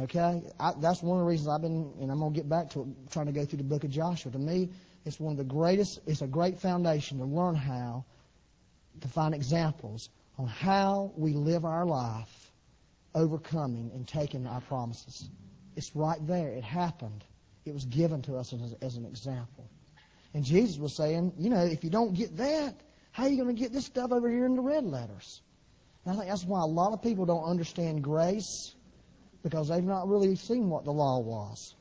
Okay? 0.00 0.42
I, 0.58 0.72
that's 0.80 1.02
one 1.02 1.18
of 1.18 1.24
the 1.24 1.30
reasons 1.30 1.48
I've 1.48 1.62
been, 1.62 1.92
and 2.00 2.10
I'm 2.10 2.18
going 2.18 2.32
to 2.32 2.36
get 2.36 2.48
back 2.48 2.70
to 2.70 2.82
it, 2.82 3.10
trying 3.10 3.26
to 3.26 3.32
go 3.32 3.44
through 3.44 3.58
the 3.58 3.64
book 3.64 3.84
of 3.84 3.90
Joshua. 3.90 4.32
To 4.32 4.38
me, 4.38 4.70
it's 5.04 5.18
one 5.18 5.32
of 5.32 5.38
the 5.38 5.44
greatest, 5.44 6.00
it's 6.06 6.22
a 6.22 6.26
great 6.26 6.58
foundation 6.58 7.18
to 7.18 7.24
learn 7.24 7.54
how 7.54 8.04
to 9.00 9.08
find 9.08 9.34
examples 9.34 10.10
on 10.38 10.46
how 10.46 11.12
we 11.16 11.32
live 11.32 11.64
our 11.64 11.84
life 11.84 12.52
overcoming 13.14 13.90
and 13.94 14.06
taking 14.06 14.46
our 14.46 14.60
promises. 14.62 15.28
It's 15.76 15.94
right 15.94 16.24
there. 16.26 16.48
It 16.48 16.64
happened 16.64 17.24
It 17.64 17.74
was 17.74 17.84
given 17.84 18.22
to 18.22 18.36
us 18.36 18.52
as, 18.52 18.74
as 18.82 18.96
an 18.96 19.06
example. 19.06 19.68
And 20.34 20.44
Jesus 20.44 20.78
was 20.78 20.94
saying, 20.94 21.32
you 21.38 21.50
know, 21.50 21.62
if 21.62 21.84
you 21.84 21.90
don't 21.90 22.14
get 22.14 22.36
that, 22.38 22.74
how 23.12 23.24
are 23.24 23.28
you 23.28 23.42
going 23.42 23.54
to 23.54 23.60
get 23.60 23.72
this 23.72 23.84
stuff 23.84 24.12
over 24.12 24.28
here 24.28 24.46
in 24.46 24.56
the 24.56 24.62
red 24.62 24.84
letters? 24.84 25.42
And 26.04 26.14
I 26.14 26.16
think 26.18 26.30
that's 26.30 26.44
why 26.44 26.62
a 26.62 26.66
lot 26.66 26.92
of 26.92 27.02
people 27.02 27.26
don't 27.26 27.44
understand 27.44 28.02
grace 28.02 28.74
because 29.42 29.68
they've 29.68 29.84
not 29.84 30.08
really 30.08 30.34
seen 30.36 30.68
what 30.68 30.84
the 30.84 30.92
law 30.92 31.18
was. 31.18 31.74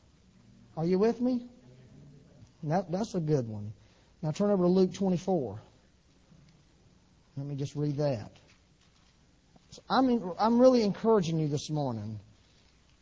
Are 0.75 0.85
you 0.85 0.99
with 0.99 1.21
me? 1.21 1.47
That, 2.63 2.91
that's 2.91 3.15
a 3.15 3.19
good 3.19 3.47
one. 3.47 3.73
Now 4.21 4.31
turn 4.31 4.51
over 4.51 4.63
to 4.63 4.69
Luke 4.69 4.93
24. 4.93 5.61
Let 7.37 7.45
me 7.45 7.55
just 7.55 7.75
read 7.75 7.97
that. 7.97 8.31
So 9.71 9.81
I'm, 9.89 10.33
I'm 10.37 10.59
really 10.59 10.83
encouraging 10.83 11.39
you 11.39 11.47
this 11.47 11.69
morning 11.69 12.19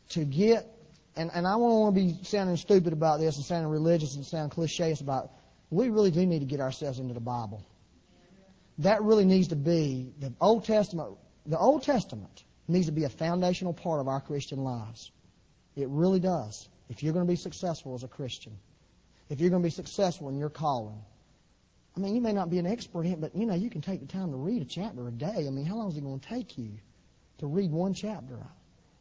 to 0.09 0.23
get, 0.23 0.67
and, 1.15 1.31
and 1.33 1.47
I 1.47 1.51
don't 1.51 1.61
want 1.61 1.95
to 1.95 2.01
be 2.01 2.23
sounding 2.23 2.57
stupid 2.57 2.93
about 2.93 3.19
this 3.19 3.37
and 3.37 3.45
sounding 3.45 3.71
religious 3.71 4.15
and 4.15 4.25
sounding 4.25 4.51
cliches 4.51 5.01
about 5.01 5.25
it. 5.25 5.31
We 5.71 5.89
really 5.89 6.11
do 6.11 6.25
need 6.25 6.39
to 6.39 6.45
get 6.45 6.59
ourselves 6.59 6.99
into 6.99 7.13
the 7.13 7.19
Bible. 7.19 7.63
That 8.79 9.01
really 9.03 9.25
needs 9.25 9.49
to 9.49 9.55
be 9.55 10.13
the 10.19 10.33
Old 10.39 10.63
Testament. 10.65 11.17
The 11.45 11.57
Old 11.57 11.83
Testament 11.83 12.43
needs 12.67 12.85
to 12.85 12.91
be 12.91 13.03
a 13.03 13.09
foundational 13.09 13.73
part 13.73 13.99
of 13.99 14.07
our 14.07 14.21
Christian 14.21 14.63
lives. 14.63 15.11
It 15.75 15.89
really 15.89 16.19
does. 16.19 16.69
If 16.87 17.03
you're 17.03 17.13
going 17.13 17.25
to 17.25 17.31
be 17.31 17.35
successful 17.35 17.95
as 17.95 18.03
a 18.03 18.07
Christian, 18.07 18.57
if 19.29 19.39
you're 19.39 19.49
going 19.49 19.61
to 19.61 19.67
be 19.67 19.71
successful 19.71 20.29
in 20.29 20.37
your 20.37 20.49
calling. 20.49 21.01
I 21.95 21.99
mean, 21.99 22.15
you 22.15 22.21
may 22.21 22.33
not 22.33 22.49
be 22.49 22.59
an 22.59 22.65
expert 22.65 23.05
in 23.05 23.13
it, 23.13 23.21
but 23.21 23.35
you 23.35 23.45
know, 23.45 23.55
you 23.55 23.69
can 23.69 23.81
take 23.81 23.99
the 23.99 24.07
time 24.07 24.31
to 24.31 24.37
read 24.37 24.61
a 24.61 24.65
chapter 24.65 25.07
a 25.07 25.11
day. 25.11 25.45
I 25.47 25.49
mean, 25.49 25.65
how 25.65 25.75
long 25.75 25.89
is 25.89 25.97
it 25.97 26.03
going 26.03 26.19
to 26.19 26.27
take 26.27 26.57
you 26.57 26.71
to 27.39 27.47
read 27.47 27.71
one 27.71 27.93
chapter 27.93 28.39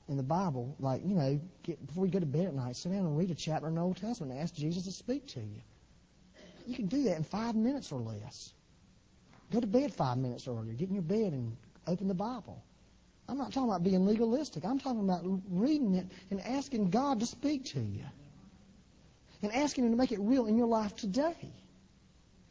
in 0.09 0.17
the 0.17 0.23
Bible? 0.23 0.75
Like, 0.79 1.03
you 1.05 1.15
know, 1.15 1.41
get, 1.63 1.85
before 1.87 2.07
you 2.07 2.13
go 2.13 2.21
to 2.21 2.27
bed 2.27 2.47
at 2.47 2.55
night, 2.55 2.77
sit 2.77 2.93
down 2.93 3.07
and 3.07 3.17
read 3.17 3.31
a 3.31 3.35
chapter 3.35 3.69
in 3.69 3.75
the 3.75 3.81
Old 3.81 3.97
Testament 3.97 4.33
and 4.33 4.41
ask 4.41 4.55
Jesus 4.55 4.85
to 4.85 4.93
speak 4.93 5.27
to 5.29 5.41
you. 5.41 5.61
You 6.67 6.77
can 6.77 6.87
do 6.87 7.05
that 7.05 7.17
in 7.17 7.25
five 7.25 7.55
minutes 7.55 7.93
or 7.93 8.01
less. 8.01 8.53
Go 9.51 9.61
to 9.61 9.67
bed 9.67 9.95
five 9.95 10.19
minutes 10.19 10.47
earlier. 10.47 10.75
Get 10.75 10.89
in 10.89 10.95
your 10.95 11.03
bed 11.03 11.33
and 11.33 11.57
open 11.87 12.09
the 12.09 12.15
Bible. 12.15 12.63
I'm 13.29 13.39
not 13.39 13.53
talking 13.53 13.69
about 13.69 13.83
being 13.83 14.07
legalistic. 14.07 14.65
I'm 14.65 14.79
talking 14.79 15.01
about 15.01 15.23
reading 15.51 15.95
it 15.95 16.07
and 16.31 16.41
asking 16.41 16.91
God 16.91 17.21
to 17.21 17.27
speak 17.27 17.67
to 17.67 17.81
you 17.81 18.05
and 19.43 19.55
asking 19.55 19.85
Him 19.85 19.91
to 19.93 19.97
make 19.97 20.13
it 20.13 20.21
real 20.21 20.47
in 20.47 20.57
your 20.57 20.67
life 20.67 20.95
today. 20.97 21.53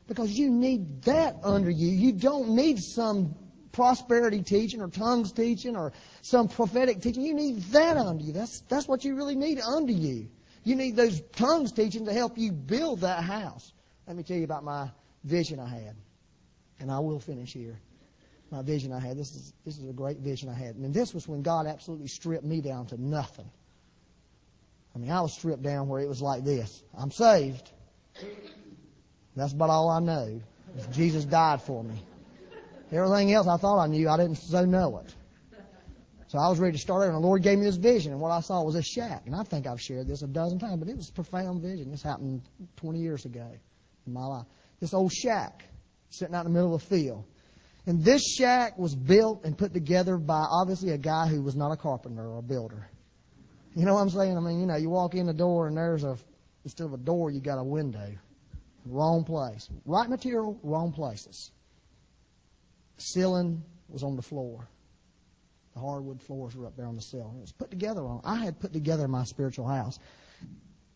Because 0.08 0.32
you 0.32 0.50
need 0.50 1.03
that 1.03 1.36
under 1.44 1.70
you. 1.70 1.89
You 1.89 2.13
don't 2.13 2.50
need 2.50 2.79
some 2.79 3.36
prosperity 3.74 4.41
teaching 4.41 4.82
or 4.82 4.88
tongues 4.88 5.32
teaching 5.32 5.75
or 5.75 5.91
some 6.22 6.48
prophetic 6.48 7.01
teaching. 7.01 7.24
You 7.24 7.34
need 7.34 7.62
that 7.74 7.98
under 7.98 8.24
you. 8.24 8.34
That's, 8.34 8.62
that's 8.70 8.88
what 8.88 9.03
you 9.03 9.15
really 9.15 9.36
need 9.36 9.60
under 9.60 9.91
you. 9.91 10.29
You 10.63 10.75
need 10.75 10.96
those 10.96 11.22
tongues 11.34 11.72
teaching 11.72 12.06
to 12.06 12.13
help 12.13 12.38
you 12.38 12.51
build 12.51 13.01
that 13.01 13.24
house. 13.24 13.72
Let 14.08 14.15
me 14.15 14.24
tell 14.24 14.38
you 14.38 14.46
about 14.46 14.63
my 14.63 14.89
vision 15.24 15.60
I 15.60 15.70
had. 15.70 15.96
And 16.79 16.91
I 16.91 17.00
will 17.00 17.20
finish 17.20 17.53
here. 17.53 17.79
My 18.50 18.62
vision 18.62 18.94
I 18.94 19.00
had. 19.00 19.17
This 19.17 19.36
is, 19.36 19.53
this 19.65 19.77
is 19.77 19.89
a 19.89 19.94
great 19.94 20.20
vision 20.20 20.50
I 20.50 20.53
had. 20.53 20.75
And 20.75 20.94
this 20.94 21.13
was 21.13 21.27
when 21.27 21.41
God 21.41 21.67
absolutely 21.67 22.08
stripped 22.08 22.46
me 22.46 22.62
down 22.62 22.88
to 22.88 23.01
nothing. 23.01 23.50
I 24.98 25.00
mean, 25.00 25.12
I 25.12 25.22
was 25.22 25.32
stripped 25.32 25.62
down 25.62 25.88
where 25.88 26.01
it 26.01 26.10
was 26.10 26.24
like 26.24 26.44
this. 26.44 26.82
I'm 26.98 27.12
saved. 27.12 27.70
That's 29.36 29.54
about 29.54 29.70
all 29.70 29.92
I 29.92 30.00
know. 30.00 30.42
Jesus 30.92 31.24
died 31.24 31.62
for 31.62 31.84
me. 31.84 32.01
Everything 32.92 33.32
else 33.32 33.48
I 33.48 33.58
thought 33.58 33.77
I 33.77 33.86
knew, 33.86 34.10
I 34.10 34.18
didn't 34.18 34.38
so 34.38 34.66
know 34.66 34.98
it. 34.98 35.13
So 36.30 36.39
I 36.39 36.50
was 36.50 36.58
ready 36.58 36.72
to 36.72 36.82
start 36.82 37.04
over, 37.04 37.13
and 37.13 37.24
the 37.24 37.27
Lord 37.27 37.44
gave 37.44 37.60
me 37.60 37.66
this 37.66 37.75
vision, 37.75 38.12
and 38.12 38.20
what 38.20 38.32
I 38.32 38.39
saw 38.39 38.63
was 38.63 38.74
a 38.74 38.82
shack. 38.82 39.22
And 39.27 39.36
I 39.36 39.44
think 39.44 39.68
I've 39.68 39.80
shared 39.80 40.08
this 40.08 40.24
a 40.24 40.27
dozen 40.27 40.58
times, 40.58 40.80
but 40.80 40.88
it 40.88 40.98
was 40.98 41.10
a 41.10 41.13
profound 41.13 41.62
vision. 41.62 41.92
This 41.92 42.01
happened 42.01 42.42
20 42.77 42.98
years 42.98 43.25
ago 43.25 43.51
in 44.08 44.13
my 44.13 44.25
life. 44.25 44.48
This 44.80 44.96
old 44.96 45.13
shack 45.13 45.63
sitting 46.10 46.34
out 46.34 46.48
in 46.48 46.51
the 46.51 46.58
middle 46.58 46.74
of 46.74 46.82
a 46.82 46.86
field. 46.86 47.24
And 47.86 48.04
this 48.04 48.24
shack 48.34 48.80
was 48.80 48.96
built 48.96 49.46
and 49.46 49.56
put 49.56 49.74
together 49.74 50.18
by 50.18 50.44
obviously 50.50 50.89
a 50.89 50.98
guy 50.98 51.27
who 51.27 51.44
was 51.44 51.56
not 51.56 51.72
a 51.72 51.77
carpenter 51.77 52.27
or 52.27 52.39
a 52.39 52.42
builder. 52.42 52.89
You 53.78 53.86
know 53.86 53.94
what 53.94 54.02
I'm 54.02 54.10
saying? 54.10 54.36
I 54.36 54.40
mean, 54.40 54.60
you 54.60 54.66
know, 54.66 54.76
you 54.76 54.90
walk 54.90 55.14
in 55.14 55.28
the 55.28 55.36
door 55.36 55.68
and 55.68 55.78
there's 55.78 56.04
a, 56.04 56.18
instead 56.64 56.86
of 56.86 56.94
a 56.94 56.98
door, 56.98 57.30
you 57.30 57.40
got 57.40 57.60
a 57.60 57.64
window. 57.64 58.10
Wrong 58.88 59.24
place. 59.24 59.70
Right 59.86 60.10
material, 60.10 60.60
wrong 60.64 60.92
places. 60.92 61.52
Ceiling 62.98 63.62
was 63.88 64.02
on 64.02 64.16
the 64.16 64.24
floor. 64.24 64.68
The 65.76 65.80
hardwood 65.80 66.24
floors 66.24 66.56
were 66.56 66.66
up 66.66 66.76
there 66.76 66.88
on 66.88 66.96
the 66.96 67.04
ceiling. 67.04 67.36
It 67.38 67.42
was 67.42 67.52
put 67.52 67.70
together 67.70 68.02
wrong. 68.02 68.22
I 68.26 68.38
had 68.38 68.60
put 68.60 68.74
together 68.74 69.08
my 69.08 69.26
spiritual 69.26 69.68
house. 69.68 70.00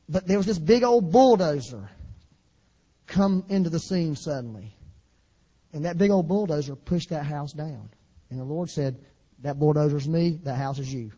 But 0.10 0.26
there 0.26 0.38
was 0.38 0.48
this 0.48 0.58
big 0.58 0.82
old 0.82 1.12
bulldozer 1.12 1.88
come 3.06 3.46
into 3.50 3.70
the 3.70 3.80
scene 3.80 4.16
suddenly. 4.16 4.76
And 5.72 5.86
that 5.86 6.00
big 6.00 6.10
old 6.10 6.28
bulldozer 6.28 6.76
pushed 6.76 7.10
that 7.10 7.28
house 7.28 7.54
down. 7.54 7.92
And 8.32 8.40
the 8.40 8.44
Lord 8.44 8.72
said, 8.72 9.06
That 9.44 9.60
bulldozer's 9.60 10.08
me, 10.08 10.40
that 10.46 10.56
house 10.56 10.80
is 10.80 10.92
you. 10.92 11.12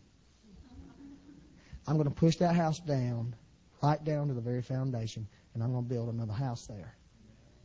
I'm 1.86 1.96
going 1.96 2.08
to 2.08 2.14
push 2.14 2.36
that 2.36 2.54
house 2.54 2.78
down, 2.80 3.34
right 3.82 4.02
down 4.02 4.28
to 4.28 4.34
the 4.34 4.40
very 4.40 4.62
foundation, 4.62 5.26
and 5.52 5.62
I'm 5.62 5.72
going 5.72 5.84
to 5.84 5.88
build 5.88 6.08
another 6.08 6.32
house 6.32 6.66
there. 6.66 6.94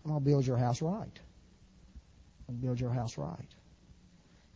I'm 0.04 0.12
going 0.12 0.24
to 0.24 0.30
build 0.30 0.46
your 0.46 0.58
house 0.58 0.82
right. 0.82 1.20
I'm 2.48 2.56
going 2.56 2.60
to 2.60 2.66
build 2.66 2.80
your 2.80 2.92
house 2.92 3.18
right. 3.18 3.48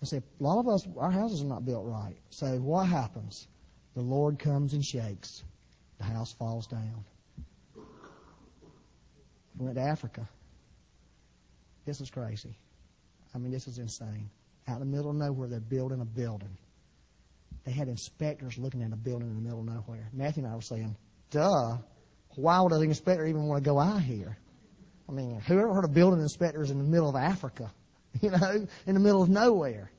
I 0.01 0.05
say, 0.05 0.17
a 0.17 0.43
lot 0.43 0.59
of 0.59 0.67
us, 0.67 0.85
our 0.97 1.11
houses 1.11 1.41
are 1.41 1.45
not 1.45 1.65
built 1.65 1.85
right. 1.85 2.17
So 2.29 2.57
what 2.57 2.87
happens? 2.87 3.47
The 3.95 4.01
Lord 4.01 4.37
comes 4.37 4.73
and 4.73 4.83
shakes. 4.83 5.43
The 5.97 6.03
house 6.03 6.33
falls 6.33 6.67
down. 6.67 7.05
We 9.57 9.65
went 9.65 9.77
to 9.77 9.83
Africa. 9.83 10.27
This 11.85 12.01
is 12.01 12.09
crazy. 12.09 12.57
I 13.33 13.37
mean, 13.37 13.51
this 13.51 13.67
is 13.67 13.77
insane. 13.77 14.29
Out 14.67 14.81
in 14.81 14.91
the 14.91 14.97
middle 14.97 15.11
of 15.11 15.15
nowhere, 15.15 15.47
they're 15.47 15.59
building 15.59 16.01
a 16.01 16.05
building. 16.05 16.57
They 17.65 17.71
had 17.71 17.87
inspectors 17.87 18.57
looking 18.57 18.81
at 18.83 18.91
a 18.91 18.95
building 18.95 19.29
in 19.29 19.35
the 19.35 19.41
middle 19.41 19.59
of 19.59 19.65
nowhere. 19.65 20.09
Matthew 20.11 20.43
and 20.43 20.51
I 20.51 20.55
were 20.55 20.61
saying, 20.61 20.97
duh, 21.31 21.77
why 22.35 22.59
would 22.59 22.73
an 22.73 22.83
inspector 22.83 23.25
even 23.25 23.43
want 23.43 23.63
to 23.63 23.69
go 23.69 23.79
out 23.79 24.01
here? 24.01 24.37
I 25.07 25.11
mean, 25.11 25.39
who 25.39 25.59
ever 25.59 25.73
heard 25.73 25.85
of 25.85 25.93
building 25.93 26.21
inspectors 26.21 26.71
in 26.71 26.77
the 26.77 26.83
middle 26.83 27.09
of 27.09 27.15
Africa? 27.15 27.71
You 28.21 28.29
know, 28.29 28.67
in 28.85 28.93
the 28.93 28.99
middle 28.99 29.23
of 29.23 29.29
nowhere. 29.29 29.89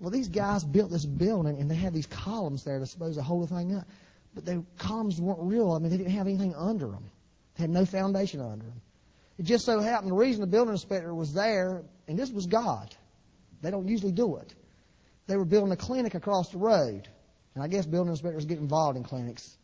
Well, 0.00 0.10
these 0.10 0.26
guys 0.26 0.64
built 0.64 0.90
this 0.90 1.06
building 1.06 1.60
and 1.60 1.70
they 1.70 1.76
had 1.76 1.94
these 1.94 2.08
columns 2.08 2.64
there 2.64 2.80
to 2.80 2.84
suppose 2.84 3.14
to 3.14 3.22
hold 3.22 3.48
the 3.48 3.54
thing 3.54 3.76
up. 3.76 3.86
But 4.34 4.44
the 4.44 4.64
columns 4.76 5.20
weren't 5.20 5.38
real. 5.40 5.70
I 5.70 5.78
mean, 5.78 5.92
they 5.92 5.98
didn't 5.98 6.14
have 6.14 6.26
anything 6.26 6.52
under 6.56 6.86
them. 6.86 7.12
They 7.54 7.62
had 7.62 7.70
no 7.70 7.84
foundation 7.84 8.40
under 8.40 8.64
them. 8.64 8.82
It 9.38 9.44
just 9.44 9.64
so 9.64 9.78
happened 9.78 10.10
the 10.10 10.16
reason 10.16 10.40
the 10.40 10.48
building 10.48 10.72
inspector 10.72 11.14
was 11.14 11.32
there, 11.32 11.84
and 12.08 12.18
this 12.18 12.32
was 12.32 12.46
God. 12.46 12.92
They 13.60 13.70
don't 13.70 13.86
usually 13.86 14.10
do 14.10 14.38
it 14.38 14.52
they 15.26 15.36
were 15.36 15.44
building 15.44 15.72
a 15.72 15.76
clinic 15.76 16.14
across 16.14 16.50
the 16.50 16.58
road. 16.58 17.08
And 17.54 17.62
I 17.62 17.68
guess 17.68 17.86
building 17.86 18.10
inspectors 18.10 18.44
get 18.44 18.58
involved 18.58 18.96
in 18.96 19.04
clinics. 19.04 19.56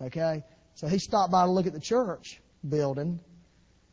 Okay? 0.00 0.42
So 0.74 0.86
he 0.86 0.98
stopped 0.98 1.32
by 1.32 1.44
to 1.44 1.50
look 1.50 1.66
at 1.66 1.72
the 1.72 1.80
church 1.80 2.40
building. 2.68 3.20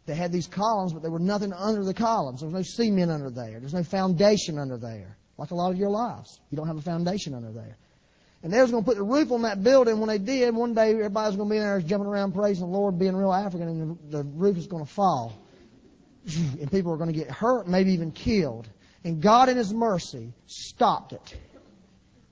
They 0.06 0.16
had 0.16 0.32
these 0.32 0.48
columns, 0.48 0.94
but 0.94 1.02
there 1.02 1.12
were 1.12 1.20
nothing 1.20 1.54
under 1.54 1.84
the 1.84 1.94
columns. 1.94 2.40
There 2.40 2.50
was 2.50 2.56
no 2.56 2.64
cement 2.64 3.12
under 3.12 3.30
there. 3.30 3.60
There's 3.60 3.74
no 3.74 3.84
foundation 3.84 4.58
under 4.58 4.78
there. 4.78 5.18
Like 5.38 5.52
a 5.52 5.56
lot 5.56 5.72
of 5.72 5.78
your 5.78 5.90
lives. 5.90 6.40
You 6.50 6.58
don't 6.58 6.68
have 6.68 6.78
a 6.78 6.82
foundation 6.82 7.34
under 7.34 7.52
there. 7.52 7.78
And 8.42 8.54
they 8.54 8.62
was 8.62 8.72
going 8.72 8.84
to 8.84 8.90
put 8.90 8.98
the 8.98 9.04
roof 9.04 9.32
on 9.32 9.42
that 9.42 9.64
building. 9.64 10.00
When 10.00 10.08
they 10.08 10.18
did, 10.18 10.56
one 10.56 10.74
day 10.74 10.92
everybody 10.92 11.28
was 11.28 11.36
going 11.36 11.50
to 11.50 11.54
be 11.54 11.58
in 11.58 11.64
there 11.64 11.82
jumping 11.82 12.08
around 12.08 12.34
praising 12.34 12.66
the 12.66 12.72
Lord, 12.72 12.98
being 12.98 13.16
real 13.16 13.34
African, 13.34 13.68
and 13.68 13.98
the, 14.10 14.18
the 14.18 14.24
roof 14.24 14.58
is 14.58 14.68
going 14.68 14.86
to 14.86 14.92
fall. 14.92 15.38
And 16.26 16.72
people 16.72 16.94
are 16.94 16.98
going 16.98 17.12
to 17.12 17.18
get 17.18 17.30
hurt, 17.30 17.68
maybe 17.68 17.92
even 17.94 18.12
killed. 18.12 18.68
And 19.04 19.22
God 19.22 19.50
in 19.50 19.58
His 19.58 19.74
mercy 19.74 20.34
stopped 20.46 21.14
it. 21.14 21.38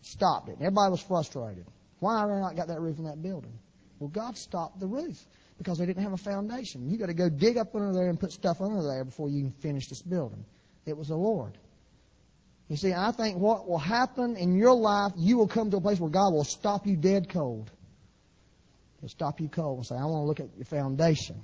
Stopped 0.01 0.49
it. 0.49 0.57
Everybody 0.59 0.91
was 0.91 1.01
frustrated. 1.01 1.65
Why 1.99 2.19
have 2.19 2.29
I 2.29 2.39
not 2.39 2.55
got 2.55 2.67
that 2.67 2.79
roof 2.79 2.97
in 2.97 3.05
that 3.05 3.21
building? 3.21 3.57
Well, 3.99 4.09
God 4.09 4.37
stopped 4.37 4.79
the 4.79 4.87
roof 4.87 5.17
because 5.57 5.79
they 5.79 5.85
didn't 5.85 6.03
have 6.03 6.13
a 6.13 6.17
foundation. 6.17 6.89
You 6.89 6.97
got 6.97 7.07
to 7.07 7.13
go 7.13 7.29
dig 7.29 7.57
up 7.57 7.73
under 7.73 7.93
there 7.93 8.09
and 8.09 8.19
put 8.19 8.31
stuff 8.31 8.61
under 8.61 8.83
there 8.83 9.03
before 9.03 9.29
you 9.29 9.41
can 9.43 9.51
finish 9.51 9.87
this 9.87 10.01
building. 10.01 10.45
It 10.85 10.95
was 10.95 11.07
the 11.07 11.15
Lord. 11.15 11.57
You 12.69 12.75
see, 12.75 12.93
I 12.93 13.11
think 13.11 13.37
what 13.37 13.67
will 13.67 13.77
happen 13.77 14.35
in 14.35 14.57
your 14.57 14.73
life, 14.73 15.13
you 15.15 15.37
will 15.37 15.47
come 15.47 15.71
to 15.71 15.77
a 15.77 15.81
place 15.81 15.99
where 15.99 16.09
God 16.09 16.33
will 16.33 16.43
stop 16.43 16.85
you 16.85 16.95
dead 16.95 17.29
cold. 17.29 17.71
He'll 18.99 19.09
stop 19.09 19.39
you 19.39 19.47
cold 19.47 19.77
and 19.77 19.85
say, 19.87 19.95
I 19.95 20.05
want 20.05 20.23
to 20.23 20.27
look 20.27 20.39
at 20.39 20.55
your 20.57 20.65
foundation. 20.65 21.43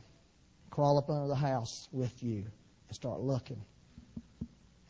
Crawl 0.70 0.98
up 0.98 1.10
under 1.10 1.28
the 1.28 1.36
house 1.36 1.88
with 1.92 2.12
you 2.22 2.46
and 2.88 2.96
start 2.96 3.22
looking. 3.22 3.62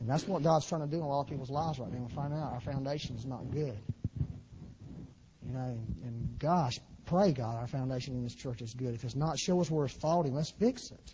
And 0.03 0.11
that's 0.11 0.27
what 0.27 0.43
God's 0.43 0.67
trying 0.67 0.81
to 0.81 0.87
do 0.87 0.97
in 0.97 1.01
a 1.01 1.07
lot 1.07 1.21
of 1.21 1.27
people's 1.27 1.49
lives 1.49 1.79
right 1.79 1.89
now. 1.89 2.05
We 2.05 2.13
find 2.13 2.33
out 2.33 2.51
our 2.51 2.59
foundation 2.59 3.15
is 3.15 3.25
not 3.25 3.49
good. 3.51 3.77
You 5.47 5.53
know, 5.53 5.61
and, 5.61 5.95
and 6.03 6.39
gosh, 6.39 6.77
pray 7.05 7.31
God 7.31 7.55
our 7.55 7.67
foundation 7.67 8.13
in 8.13 8.21
this 8.21 8.35
church 8.35 8.61
is 8.61 8.73
good. 8.73 8.95
If 8.95 9.05
it's 9.05 9.15
not, 9.15 9.39
show 9.39 9.61
us 9.61 9.71
where 9.71 9.85
it's 9.85 9.95
faulty. 9.95 10.29
Let's 10.29 10.49
fix 10.49 10.91
it. 10.91 11.13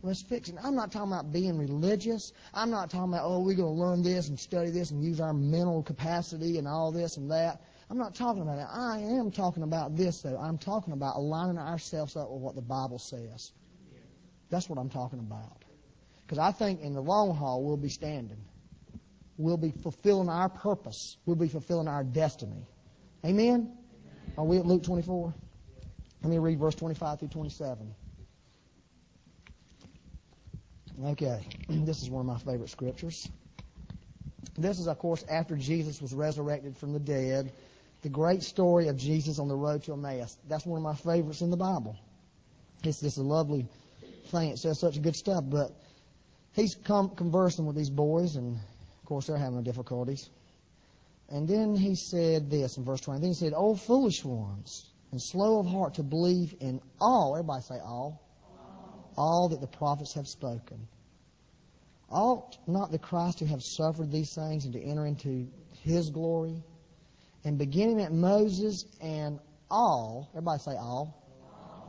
Let's 0.00 0.22
fix 0.22 0.48
it. 0.48 0.54
I'm 0.62 0.76
not 0.76 0.92
talking 0.92 1.12
about 1.12 1.32
being 1.32 1.58
religious. 1.58 2.32
I'm 2.54 2.70
not 2.70 2.88
talking 2.88 3.12
about, 3.12 3.24
oh, 3.24 3.40
we're 3.40 3.56
going 3.56 3.76
to 3.76 3.82
learn 3.82 4.04
this 4.04 4.28
and 4.28 4.38
study 4.38 4.70
this 4.70 4.92
and 4.92 5.02
use 5.02 5.18
our 5.18 5.32
mental 5.32 5.82
capacity 5.82 6.58
and 6.58 6.68
all 6.68 6.92
this 6.92 7.16
and 7.16 7.32
that. 7.32 7.62
I'm 7.90 7.98
not 7.98 8.14
talking 8.14 8.42
about 8.42 8.58
that. 8.58 8.68
I 8.70 8.98
am 9.00 9.32
talking 9.32 9.64
about 9.64 9.96
this, 9.96 10.22
though. 10.22 10.38
I'm 10.38 10.58
talking 10.58 10.92
about 10.92 11.16
aligning 11.16 11.58
ourselves 11.58 12.14
up 12.14 12.30
with 12.30 12.42
what 12.42 12.54
the 12.54 12.62
Bible 12.62 13.00
says. 13.00 13.50
That's 14.50 14.68
what 14.68 14.78
I'm 14.78 14.88
talking 14.88 15.18
about. 15.18 15.64
Because 16.28 16.38
I 16.38 16.52
think 16.52 16.82
in 16.82 16.92
the 16.92 17.00
long 17.00 17.34
haul, 17.34 17.64
we'll 17.64 17.78
be 17.78 17.88
standing. 17.88 18.44
We'll 19.38 19.56
be 19.56 19.70
fulfilling 19.70 20.28
our 20.28 20.50
purpose. 20.50 21.16
We'll 21.24 21.36
be 21.36 21.48
fulfilling 21.48 21.88
our 21.88 22.04
destiny. 22.04 22.66
Amen? 23.24 23.74
Are 24.36 24.44
we 24.44 24.58
at 24.58 24.66
Luke 24.66 24.82
24? 24.82 25.34
Let 26.22 26.30
me 26.30 26.36
read 26.36 26.58
verse 26.58 26.74
25 26.74 27.20
through 27.20 27.28
27. 27.28 27.94
Okay, 31.06 31.48
this 31.68 32.02
is 32.02 32.10
one 32.10 32.20
of 32.20 32.26
my 32.26 32.52
favorite 32.52 32.68
scriptures. 32.68 33.30
This 34.58 34.78
is, 34.80 34.86
of 34.86 34.98
course, 34.98 35.24
after 35.30 35.56
Jesus 35.56 36.02
was 36.02 36.12
resurrected 36.12 36.76
from 36.76 36.92
the 36.92 36.98
dead. 36.98 37.52
The 38.02 38.10
great 38.10 38.42
story 38.42 38.88
of 38.88 38.98
Jesus 38.98 39.38
on 39.38 39.48
the 39.48 39.56
road 39.56 39.82
to 39.84 39.94
Emmaus. 39.94 40.36
That's 40.46 40.66
one 40.66 40.76
of 40.76 40.82
my 40.82 40.94
favorites 40.94 41.40
in 41.40 41.50
the 41.50 41.56
Bible. 41.56 41.96
It's 42.84 43.00
just 43.00 43.16
a 43.16 43.22
lovely 43.22 43.66
thing. 44.26 44.50
It 44.50 44.58
says 44.58 44.78
such 44.78 45.00
good 45.00 45.16
stuff. 45.16 45.44
But 45.46 45.72
he's 46.58 46.74
conversing 46.74 47.66
with 47.66 47.76
these 47.76 47.90
boys, 47.90 48.36
and 48.36 48.56
of 48.56 49.04
course, 49.06 49.26
they're 49.26 49.36
having 49.36 49.62
difficulties. 49.62 50.28
And 51.30 51.46
then 51.46 51.76
he 51.76 51.94
said 51.94 52.50
this 52.50 52.76
in 52.76 52.84
verse 52.84 53.00
20. 53.02 53.20
Then 53.20 53.30
he 53.30 53.34
said, 53.34 53.52
O 53.54 53.74
foolish 53.74 54.24
ones, 54.24 54.90
and 55.12 55.20
slow 55.20 55.58
of 55.58 55.66
heart 55.66 55.94
to 55.94 56.02
believe 56.02 56.54
in 56.60 56.80
all, 57.00 57.36
everybody 57.36 57.62
say 57.62 57.78
all, 57.78 58.22
all 59.16 59.48
that 59.50 59.60
the 59.60 59.66
prophets 59.66 60.14
have 60.14 60.26
spoken. 60.26 60.86
Ought 62.10 62.56
not 62.66 62.90
the 62.90 62.98
Christ 62.98 63.38
to 63.38 63.46
have 63.46 63.62
suffered 63.62 64.10
these 64.10 64.34
things 64.34 64.64
and 64.64 64.72
to 64.72 64.82
enter 64.82 65.06
into 65.06 65.46
his 65.82 66.10
glory? 66.10 66.62
And 67.44 67.58
beginning 67.58 68.00
at 68.00 68.12
Moses 68.12 68.84
and 69.00 69.38
all, 69.70 70.28
everybody 70.32 70.60
say 70.60 70.76
all, 70.76 71.22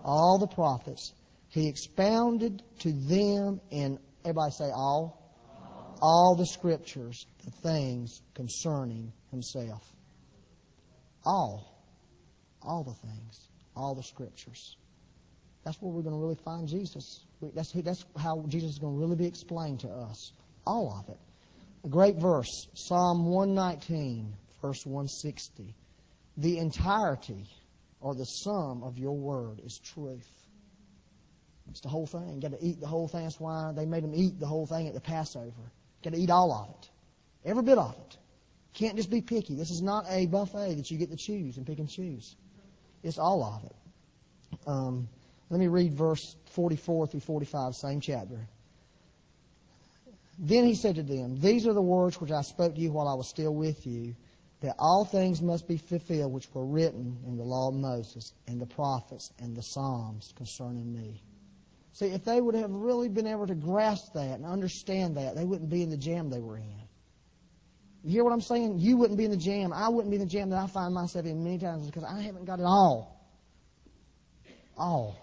all 0.03 0.37
the 0.37 0.47
prophets, 0.47 1.13
he 1.49 1.67
expounded 1.67 2.61
to 2.79 2.91
them 2.91 3.61
in, 3.71 3.99
everybody 4.23 4.51
say 4.51 4.71
all, 4.73 5.19
all 6.01 6.35
the 6.35 6.45
scriptures, 6.45 7.25
the 7.45 7.51
things 7.51 8.21
concerning 8.33 9.11
himself. 9.31 9.83
All. 11.25 11.83
All 12.61 12.83
the 12.83 12.93
things. 13.07 13.49
All 13.75 13.95
the 13.95 14.03
scriptures. 14.03 14.77
That's 15.63 15.81
where 15.81 15.91
we're 15.91 16.01
going 16.01 16.15
to 16.15 16.21
really 16.21 16.39
find 16.43 16.67
Jesus. 16.67 17.21
That's, 17.41 17.71
that's 17.71 18.05
how 18.17 18.43
Jesus 18.47 18.71
is 18.71 18.79
going 18.79 18.95
to 18.95 18.99
really 18.99 19.15
be 19.15 19.27
explained 19.27 19.81
to 19.81 19.89
us. 19.89 20.31
All 20.65 20.97
of 20.97 21.09
it. 21.09 21.19
A 21.85 21.89
great 21.89 22.17
verse, 22.17 22.67
Psalm 22.73 23.25
119, 23.25 24.33
verse 24.61 24.85
160. 24.85 25.73
The 26.37 26.57
entirety 26.57 27.45
or 28.01 28.15
the 28.15 28.25
sum 28.25 28.83
of 28.83 28.97
your 28.97 29.15
word 29.15 29.61
is 29.63 29.79
truth. 29.79 30.27
It's 31.69 31.81
the 31.81 31.89
whole 31.89 32.07
thing. 32.07 32.39
Got 32.39 32.51
to 32.51 32.57
eat 32.61 32.79
the 32.79 32.87
whole 32.87 33.07
thing. 33.07 33.23
That's 33.23 33.39
why 33.39 33.71
they 33.75 33.85
made 33.85 34.03
them 34.03 34.13
eat 34.15 34.39
the 34.39 34.47
whole 34.47 34.65
thing 34.65 34.87
at 34.87 34.93
the 34.93 35.01
Passover. 35.01 35.71
Got 36.03 36.13
to 36.13 36.19
eat 36.19 36.29
all 36.29 36.51
of 36.51 36.69
it. 36.69 36.89
Every 37.45 37.63
bit 37.63 37.77
of 37.77 37.93
it. 37.93 38.17
Can't 38.73 38.95
just 38.95 39.09
be 39.09 39.21
picky. 39.21 39.55
This 39.55 39.71
is 39.71 39.81
not 39.81 40.05
a 40.09 40.25
buffet 40.25 40.75
that 40.75 40.89
you 40.89 40.97
get 40.97 41.09
to 41.11 41.17
choose 41.17 41.57
and 41.57 41.65
pick 41.65 41.79
and 41.79 41.89
choose. 41.89 42.35
It's 43.03 43.17
all 43.17 43.43
of 43.43 43.63
it. 43.65 43.75
Um, 44.67 45.07
let 45.49 45.59
me 45.59 45.67
read 45.67 45.93
verse 45.93 46.35
44 46.51 47.07
through 47.07 47.19
45, 47.21 47.75
same 47.75 48.01
chapter. 48.01 48.47
Then 50.37 50.63
he 50.63 50.75
said 50.75 50.95
to 50.95 51.03
them, 51.03 51.39
These 51.39 51.67
are 51.67 51.73
the 51.73 51.81
words 51.81 52.21
which 52.21 52.31
I 52.31 52.41
spoke 52.41 52.75
to 52.75 52.81
you 52.81 52.91
while 52.91 53.07
I 53.07 53.13
was 53.13 53.27
still 53.27 53.53
with 53.53 53.85
you, 53.85 54.15
that 54.61 54.75
all 54.77 55.05
things 55.05 55.41
must 55.41 55.67
be 55.67 55.77
fulfilled 55.77 56.31
which 56.31 56.53
were 56.53 56.65
written 56.65 57.17
in 57.25 57.37
the 57.37 57.43
law 57.43 57.69
of 57.69 57.75
Moses 57.75 58.33
and 58.47 58.61
the 58.61 58.65
prophets 58.65 59.31
and 59.39 59.55
the 59.55 59.63
Psalms 59.63 60.33
concerning 60.37 60.93
me. 60.93 61.21
See, 61.99 62.05
if 62.05 62.23
they 62.23 62.39
would 62.39 62.55
have 62.55 62.71
really 62.71 63.09
been 63.09 63.27
able 63.27 63.45
to 63.45 63.55
grasp 63.55 64.13
that 64.13 64.37
and 64.37 64.45
understand 64.45 65.17
that, 65.17 65.35
they 65.35 65.43
wouldn't 65.43 65.69
be 65.69 65.83
in 65.83 65.89
the 65.89 65.97
jam 65.97 66.29
they 66.29 66.39
were 66.39 66.55
in. 66.55 66.79
You 68.05 68.11
hear 68.11 68.23
what 68.23 68.31
I'm 68.31 68.39
saying? 68.39 68.79
You 68.79 68.95
wouldn't 68.95 69.17
be 69.17 69.25
in 69.25 69.31
the 69.31 69.37
jam. 69.37 69.73
I 69.73 69.89
wouldn't 69.89 70.09
be 70.09 70.15
in 70.15 70.21
the 70.21 70.29
jam 70.29 70.49
that 70.51 70.59
I 70.59 70.67
find 70.67 70.93
myself 70.93 71.25
in 71.25 71.43
many 71.43 71.57
times 71.57 71.85
because 71.85 72.05
I 72.05 72.21
haven't 72.21 72.45
got 72.45 72.59
it 72.59 72.65
all. 72.65 73.21
All. 74.77 75.19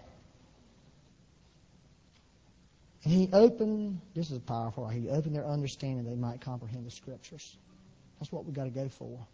And 3.03 3.11
he 3.11 3.27
opened, 3.33 3.99
this 4.13 4.29
is 4.29 4.37
powerful, 4.37 4.87
he 4.87 5.09
opened 5.09 5.35
their 5.35 5.47
understanding 5.47 6.05
they 6.05 6.13
might 6.13 6.41
comprehend 6.41 6.85
the 6.85 6.91
scriptures. 6.91 7.57
That's 8.19 8.31
what 8.31 8.45
we've 8.45 8.53
got 8.53 8.65
to 8.65 8.69
go 8.69 8.87
for. 8.87 9.25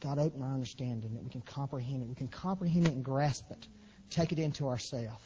God 0.00 0.18
open 0.18 0.42
our 0.42 0.52
understanding 0.52 1.14
that 1.14 1.22
we 1.22 1.30
can 1.30 1.42
comprehend 1.42 2.02
it. 2.02 2.08
We 2.08 2.16
can 2.16 2.28
comprehend 2.28 2.88
it 2.88 2.94
and 2.94 3.04
grasp 3.04 3.44
it. 3.52 3.68
Take 4.10 4.32
it 4.32 4.40
into 4.40 4.66
ourselves. 4.66 5.22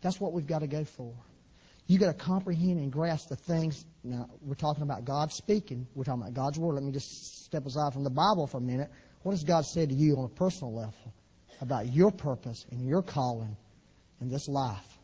That's 0.00 0.20
what 0.20 0.32
we've 0.32 0.46
got 0.46 0.60
to 0.60 0.66
go 0.66 0.84
for. 0.84 1.12
You've 1.86 2.00
got 2.00 2.18
to 2.18 2.24
comprehend 2.24 2.78
and 2.78 2.90
grasp 2.90 3.28
the 3.28 3.36
things. 3.36 3.84
Now, 4.02 4.28
we're 4.42 4.54
talking 4.54 4.82
about 4.82 5.04
God 5.04 5.32
speaking. 5.32 5.86
We're 5.94 6.04
talking 6.04 6.22
about 6.22 6.34
God's 6.34 6.58
Word. 6.58 6.74
Let 6.74 6.82
me 6.82 6.92
just 6.92 7.44
step 7.44 7.64
aside 7.64 7.92
from 7.92 8.02
the 8.02 8.10
Bible 8.10 8.46
for 8.46 8.58
a 8.58 8.60
minute. 8.60 8.90
What 9.22 9.32
has 9.32 9.44
God 9.44 9.64
said 9.66 9.90
to 9.90 9.94
you 9.94 10.16
on 10.16 10.24
a 10.24 10.28
personal 10.28 10.74
level 10.74 11.14
about 11.60 11.92
your 11.92 12.10
purpose 12.10 12.66
and 12.70 12.86
your 12.86 13.02
calling 13.02 13.56
in 14.20 14.28
this 14.28 14.48
life? 14.48 14.98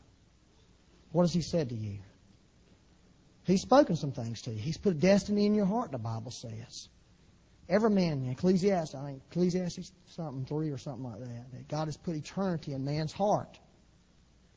What 1.13 1.23
has 1.23 1.33
He 1.33 1.43
said 1.43 1.69
to 1.69 1.75
you? 1.75 1.99
He's 3.45 3.63
spoken 3.63 3.97
some 3.97 4.13
things 4.13 4.43
to 4.43 4.51
you. 4.51 4.59
He's 4.59 4.77
put 4.77 4.99
destiny 4.99 5.47
in 5.47 5.55
your 5.55 5.67
heart, 5.67 5.93
the 5.93 5.99
Bible 5.99 6.31
says. 6.31 6.89
Every 7.69 7.91
man, 7.91 8.25
in 8.25 8.31
Ecclesiastes, 8.31 8.95
I 8.95 9.05
think 9.07 9.23
Ecclesiastes 9.31 9.93
something 10.09 10.45
three 10.47 10.71
or 10.71 10.79
something 10.79 11.05
like 11.05 11.21
that, 11.21 11.53
that 11.53 11.69
God 11.69 11.87
has 11.87 11.97
put 11.97 12.17
eternity 12.17 12.73
in 12.73 12.85
man's 12.85 13.13
heart. 13.13 13.59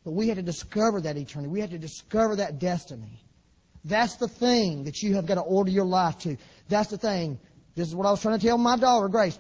But 0.06 0.12
we 0.12 0.28
had 0.28 0.38
to 0.38 0.44
discover 0.44 1.02
that 1.02 1.18
eternity. 1.18 1.52
We 1.52 1.60
had 1.60 1.72
to 1.72 1.80
discover 1.80 2.38
that 2.38 2.60
destiny. 2.60 3.20
That's 3.84 4.16
the 4.16 4.28
thing 4.28 4.84
that 4.86 5.02
you 5.02 5.16
have 5.16 5.26
got 5.26 5.36
to 5.36 5.42
order 5.42 5.72
your 5.72 5.86
life 5.86 6.20
to. 6.20 6.38
That's 6.70 6.90
the 6.90 6.98
thing. 6.98 7.40
This 7.76 7.88
is 7.88 7.96
what 7.96 8.08
I 8.08 8.12
was 8.12 8.22
trying 8.22 8.40
to 8.40 8.46
tell 8.46 8.58
my 8.58 8.78
daughter, 8.78 9.10
Grace. 9.10 9.38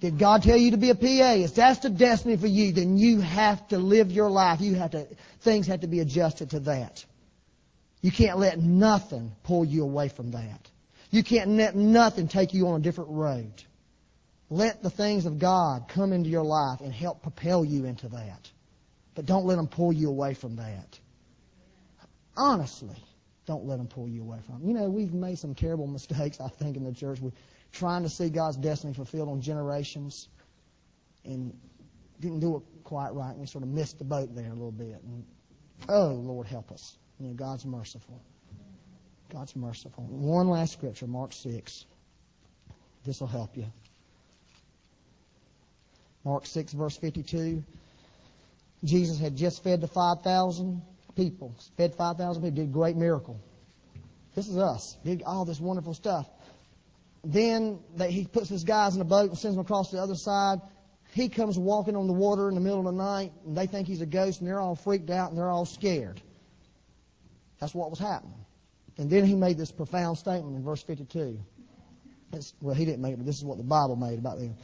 Did 0.00 0.18
God 0.18 0.42
tell 0.42 0.56
you 0.56 0.72
to 0.72 0.76
be 0.78 0.90
a 0.90 0.94
PA? 0.94 1.34
If 1.34 1.54
that's 1.54 1.80
the 1.80 1.90
destiny 1.90 2.36
for 2.36 2.46
you, 2.46 2.72
then 2.72 2.98
you 2.98 3.20
have 3.20 3.68
to 3.68 3.78
live 3.78 4.10
your 4.10 4.30
life. 4.30 4.60
You 4.60 4.74
have 4.74 4.90
to, 4.92 5.06
things 5.40 5.66
have 5.68 5.80
to 5.80 5.86
be 5.86 6.00
adjusted 6.00 6.50
to 6.50 6.60
that. 6.60 7.04
You 8.00 8.10
can't 8.10 8.38
let 8.38 8.58
nothing 8.58 9.32
pull 9.44 9.64
you 9.64 9.82
away 9.82 10.08
from 10.08 10.32
that. 10.32 10.70
You 11.10 11.22
can't 11.22 11.50
let 11.50 11.76
nothing 11.76 12.26
take 12.26 12.52
you 12.52 12.68
on 12.68 12.80
a 12.80 12.82
different 12.82 13.10
road. 13.10 13.52
Let 14.48 14.82
the 14.82 14.90
things 14.90 15.26
of 15.26 15.38
God 15.38 15.88
come 15.88 16.12
into 16.12 16.30
your 16.30 16.44
life 16.44 16.80
and 16.80 16.92
help 16.92 17.22
propel 17.22 17.64
you 17.64 17.84
into 17.84 18.08
that. 18.08 18.50
But 19.16 19.24
don't 19.24 19.46
let 19.46 19.56
them 19.56 19.66
pull 19.66 19.92
you 19.94 20.10
away 20.10 20.34
from 20.34 20.56
that. 20.56 21.00
Honestly, 22.36 23.02
don't 23.46 23.64
let 23.64 23.78
them 23.78 23.88
pull 23.88 24.06
you 24.06 24.20
away 24.20 24.38
from 24.44 24.56
it. 24.56 24.68
You 24.68 24.74
know, 24.74 24.90
we've 24.90 25.14
made 25.14 25.38
some 25.38 25.54
terrible 25.54 25.86
mistakes, 25.98 26.38
I 26.38 26.48
think, 26.48 26.76
in 26.76 26.84
the 26.84 26.92
church. 26.92 27.18
We're 27.20 27.32
trying 27.72 28.02
to 28.02 28.10
see 28.10 28.28
God's 28.28 28.58
destiny 28.58 28.92
fulfilled 28.92 29.30
on 29.30 29.40
generations 29.40 30.28
and 31.24 31.58
didn't 32.20 32.40
do 32.40 32.56
it 32.56 32.62
quite 32.84 33.14
right. 33.14 33.34
We 33.36 33.46
sort 33.46 33.64
of 33.64 33.70
missed 33.70 33.98
the 33.98 34.04
boat 34.04 34.34
there 34.34 34.50
a 34.50 34.54
little 34.54 34.70
bit. 34.70 35.02
And, 35.02 35.24
oh, 35.88 36.08
Lord, 36.08 36.46
help 36.46 36.70
us. 36.70 36.98
You 37.18 37.28
know, 37.28 37.34
God's 37.34 37.64
merciful. 37.64 38.20
God's 39.32 39.56
merciful. 39.56 40.04
One 40.04 40.48
last 40.50 40.74
scripture, 40.74 41.06
Mark 41.06 41.32
6. 41.32 41.86
This 43.06 43.20
will 43.20 43.28
help 43.28 43.56
you. 43.56 43.66
Mark 46.22 46.44
6, 46.44 46.74
verse 46.74 46.98
52. 46.98 47.64
Jesus 48.86 49.18
had 49.18 49.36
just 49.36 49.62
fed 49.62 49.80
the 49.80 49.88
5,000 49.88 50.82
people. 51.16 51.54
Fed 51.76 51.94
5,000 51.94 52.42
people, 52.42 52.56
did 52.56 52.68
a 52.68 52.72
great 52.72 52.96
miracle. 52.96 53.40
This 54.34 54.48
is 54.48 54.56
us. 54.56 54.96
Did 55.04 55.22
all 55.24 55.44
this 55.44 55.60
wonderful 55.60 55.94
stuff. 55.94 56.28
Then 57.24 57.80
they, 57.96 58.12
he 58.12 58.26
puts 58.26 58.48
his 58.48 58.64
guys 58.64 58.94
in 58.94 59.00
a 59.00 59.04
boat 59.04 59.30
and 59.30 59.38
sends 59.38 59.56
them 59.56 59.64
across 59.64 59.90
the 59.90 59.98
other 59.98 60.14
side. 60.14 60.60
He 61.12 61.28
comes 61.28 61.58
walking 61.58 61.96
on 61.96 62.06
the 62.06 62.12
water 62.12 62.48
in 62.48 62.54
the 62.54 62.60
middle 62.60 62.80
of 62.80 62.84
the 62.84 63.02
night, 63.02 63.32
and 63.44 63.56
they 63.56 63.66
think 63.66 63.88
he's 63.88 64.02
a 64.02 64.06
ghost, 64.06 64.40
and 64.40 64.48
they're 64.48 64.60
all 64.60 64.76
freaked 64.76 65.10
out 65.10 65.30
and 65.30 65.38
they're 65.38 65.48
all 65.48 65.64
scared. 65.64 66.20
That's 67.58 67.74
what 67.74 67.90
was 67.90 67.98
happening. 67.98 68.44
And 68.98 69.10
then 69.10 69.24
he 69.24 69.34
made 69.34 69.58
this 69.58 69.72
profound 69.72 70.18
statement 70.18 70.56
in 70.56 70.62
verse 70.62 70.82
52. 70.82 71.38
It's, 72.32 72.54
well, 72.60 72.74
he 72.74 72.84
didn't 72.84 73.00
make 73.00 73.14
it, 73.14 73.16
but 73.16 73.26
this 73.26 73.36
is 73.36 73.44
what 73.44 73.56
the 73.56 73.64
Bible 73.64 73.96
made 73.96 74.18
about 74.18 74.38
them. 74.38 74.56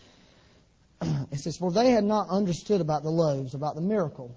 It 1.30 1.38
says, 1.38 1.56
For 1.56 1.70
they 1.70 1.90
had 1.90 2.04
not 2.04 2.28
understood 2.28 2.80
about 2.80 3.02
the 3.02 3.10
loaves, 3.10 3.54
about 3.54 3.74
the 3.74 3.80
miracle, 3.80 4.36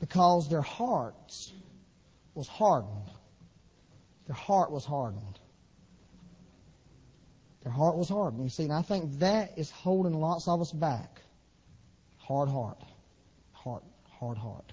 because 0.00 0.48
their 0.48 0.62
hearts 0.62 1.52
was 2.34 2.48
hardened. 2.48 3.10
Their 4.26 4.36
heart 4.36 4.70
was 4.70 4.84
hardened. 4.84 5.38
Their 7.62 7.72
heart 7.72 7.96
was 7.96 8.08
hardened. 8.08 8.42
You 8.42 8.50
see, 8.50 8.64
and 8.64 8.72
I 8.72 8.82
think 8.82 9.18
that 9.20 9.56
is 9.56 9.70
holding 9.70 10.14
lots 10.14 10.48
of 10.48 10.60
us 10.60 10.72
back. 10.72 11.20
Hard 12.18 12.48
heart. 12.48 12.78
Heart, 13.52 13.84
hard 14.10 14.38
heart. 14.38 14.72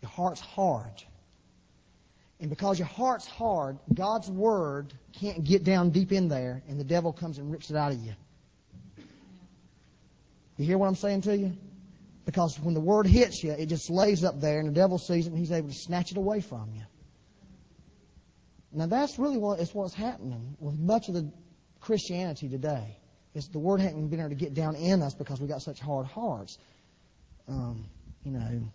Your 0.00 0.10
heart's 0.10 0.40
hard. 0.40 1.02
And 2.40 2.50
because 2.50 2.78
your 2.78 2.88
heart's 2.88 3.26
hard, 3.26 3.78
God's 3.94 4.30
Word 4.30 4.92
can't 5.12 5.44
get 5.44 5.62
down 5.62 5.90
deep 5.90 6.10
in 6.10 6.28
there, 6.28 6.62
and 6.68 6.78
the 6.80 6.84
devil 6.84 7.12
comes 7.12 7.38
and 7.38 7.52
rips 7.52 7.70
it 7.70 7.76
out 7.76 7.92
of 7.92 7.98
you. 7.98 8.12
You 10.56 10.66
hear 10.66 10.78
what 10.78 10.86
I'm 10.86 10.94
saying 10.94 11.22
to 11.22 11.36
you? 11.36 11.56
Because 12.24 12.58
when 12.60 12.74
the 12.74 12.80
word 12.80 13.06
hits 13.06 13.42
you, 13.42 13.52
it 13.52 13.66
just 13.66 13.90
lays 13.90 14.22
up 14.22 14.40
there, 14.40 14.60
and 14.60 14.68
the 14.68 14.72
devil 14.72 14.98
sees 14.98 15.26
it, 15.26 15.30
and 15.30 15.38
he's 15.38 15.50
able 15.50 15.68
to 15.68 15.74
snatch 15.74 16.12
it 16.12 16.16
away 16.16 16.40
from 16.40 16.70
you. 16.74 16.82
Now 18.72 18.86
that's 18.86 19.18
really 19.18 19.36
what 19.36 19.60
is 19.60 19.74
what's 19.74 19.92
happening 19.92 20.56
with 20.58 20.78
much 20.78 21.08
of 21.08 21.14
the 21.14 21.30
Christianity 21.80 22.48
today. 22.48 22.96
Is 23.34 23.48
the 23.48 23.58
word 23.58 23.80
hadn't 23.80 24.08
been 24.08 24.20
able 24.20 24.28
to 24.28 24.34
get 24.34 24.54
down 24.54 24.76
in 24.76 25.02
us 25.02 25.14
because 25.14 25.40
we 25.40 25.46
got 25.46 25.62
such 25.62 25.80
hard 25.80 26.06
hearts. 26.06 26.58
Um, 27.48 27.86
you 28.24 28.32
know, 28.32 28.70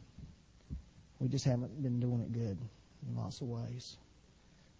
we 1.19 1.27
just 1.27 1.45
haven't 1.45 1.81
been 1.81 1.99
doing 1.99 2.21
it 2.21 2.31
good 2.33 2.57
in 3.07 3.15
lots 3.15 3.41
of 3.41 3.47
ways. 3.47 3.97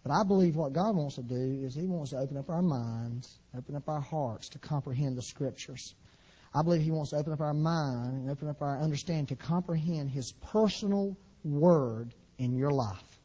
But 0.02 0.12
I 0.12 0.24
believe 0.24 0.56
what 0.56 0.72
God 0.72 0.96
wants 0.96 1.16
to 1.16 1.22
do 1.22 1.62
is 1.64 1.74
He 1.74 1.86
wants 1.86 2.10
to 2.10 2.18
open 2.18 2.36
up 2.36 2.50
our 2.50 2.62
minds, 2.62 3.38
open 3.56 3.76
up 3.76 3.88
our 3.88 4.00
hearts 4.00 4.48
to 4.50 4.58
comprehend 4.58 5.16
the 5.16 5.22
Scriptures. 5.22 5.94
I 6.58 6.62
believe 6.62 6.82
He 6.82 6.90
wants 6.90 7.10
to 7.10 7.16
open 7.16 7.32
up 7.32 7.40
our 7.40 7.54
mind 7.54 8.14
and 8.14 8.30
open 8.30 8.48
up 8.48 8.62
our 8.62 8.80
understanding 8.80 9.26
to 9.26 9.36
comprehend 9.36 10.10
His 10.10 10.32
personal 10.32 11.16
Word 11.44 12.12
in 12.36 12.56
your 12.56 12.72
life, 12.72 13.20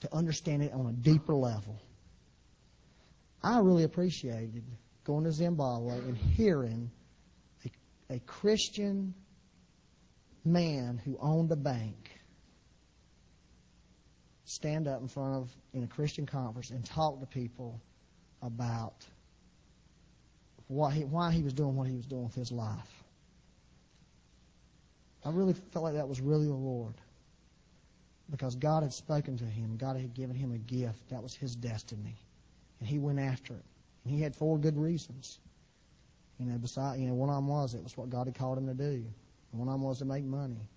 to 0.00 0.14
understand 0.14 0.62
it 0.62 0.72
on 0.74 0.86
a 0.88 0.92
deeper 0.92 1.34
level. 1.34 1.80
I 3.42 3.60
really 3.60 3.84
appreciated 3.84 4.62
going 5.04 5.24
to 5.24 5.32
Zimbabwe 5.32 5.94
and 6.00 6.18
hearing 6.18 6.90
a, 7.64 8.16
a 8.16 8.18
Christian 8.20 9.14
man 10.44 11.00
who 11.02 11.16
owned 11.18 11.50
a 11.50 11.56
bank 11.56 12.10
stand 14.44 14.86
up 14.86 15.00
in 15.00 15.08
front 15.08 15.34
of 15.36 15.50
in 15.72 15.84
a 15.84 15.86
Christian 15.86 16.26
conference 16.26 16.70
and 16.70 16.84
talk 16.84 17.20
to 17.20 17.26
people 17.26 17.80
about 18.42 19.06
what 20.70 20.92
he, 20.92 21.04
why 21.04 21.32
he 21.32 21.42
was 21.42 21.52
doing 21.52 21.74
what 21.74 21.88
he 21.88 21.96
was 21.96 22.06
doing 22.06 22.22
with 22.22 22.34
his 22.34 22.52
life. 22.52 23.02
I 25.24 25.30
really 25.30 25.52
felt 25.52 25.82
like 25.82 25.94
that 25.94 26.08
was 26.08 26.20
really 26.20 26.46
the 26.46 26.52
Lord. 26.52 26.94
Because 28.30 28.54
God 28.54 28.84
had 28.84 28.92
spoken 28.92 29.36
to 29.38 29.44
him. 29.44 29.76
God 29.76 29.96
had 29.96 30.14
given 30.14 30.36
him 30.36 30.52
a 30.52 30.58
gift. 30.58 31.08
That 31.10 31.24
was 31.24 31.34
his 31.34 31.56
destiny. 31.56 32.14
And 32.78 32.88
he 32.88 33.00
went 33.00 33.18
after 33.18 33.54
it. 33.54 33.64
And 34.04 34.14
he 34.14 34.22
had 34.22 34.36
four 34.36 34.58
good 34.58 34.78
reasons. 34.78 35.40
You 36.38 36.46
know, 36.46 36.56
beside, 36.56 37.00
you 37.00 37.08
know, 37.08 37.14
one 37.14 37.30
of 37.30 37.34
them 37.34 37.48
was 37.48 37.74
it 37.74 37.82
was 37.82 37.96
what 37.96 38.08
God 38.08 38.28
had 38.28 38.36
called 38.36 38.56
him 38.56 38.68
to 38.68 38.74
do. 38.74 39.04
One 39.50 39.66
of 39.66 39.74
them 39.74 39.82
was 39.82 39.98
to 39.98 40.04
make 40.04 40.22
money. 40.22 40.68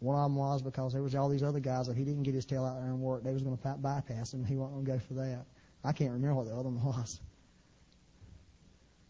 One 0.00 0.16
of 0.16 0.22
them 0.22 0.36
was 0.36 0.62
because 0.62 0.94
there 0.94 1.02
was 1.02 1.14
all 1.14 1.28
these 1.28 1.42
other 1.42 1.60
guys 1.60 1.86
that 1.86 1.98
he 1.98 2.04
didn't 2.04 2.22
get 2.22 2.34
his 2.34 2.46
tail 2.46 2.64
out 2.64 2.80
there 2.80 2.88
and 2.88 2.98
work. 2.98 3.24
They 3.24 3.34
was 3.34 3.42
going 3.42 3.58
to 3.58 3.74
bypass 3.76 4.32
him. 4.32 4.42
He 4.42 4.56
wasn't 4.56 4.86
going 4.86 4.86
to 4.86 4.92
go 4.92 4.98
for 5.06 5.14
that. 5.20 5.44
I 5.84 5.92
can't 5.92 6.12
remember 6.12 6.36
what 6.36 6.46
the 6.46 6.54
other 6.54 6.70
one 6.70 6.82
was. 6.82 7.20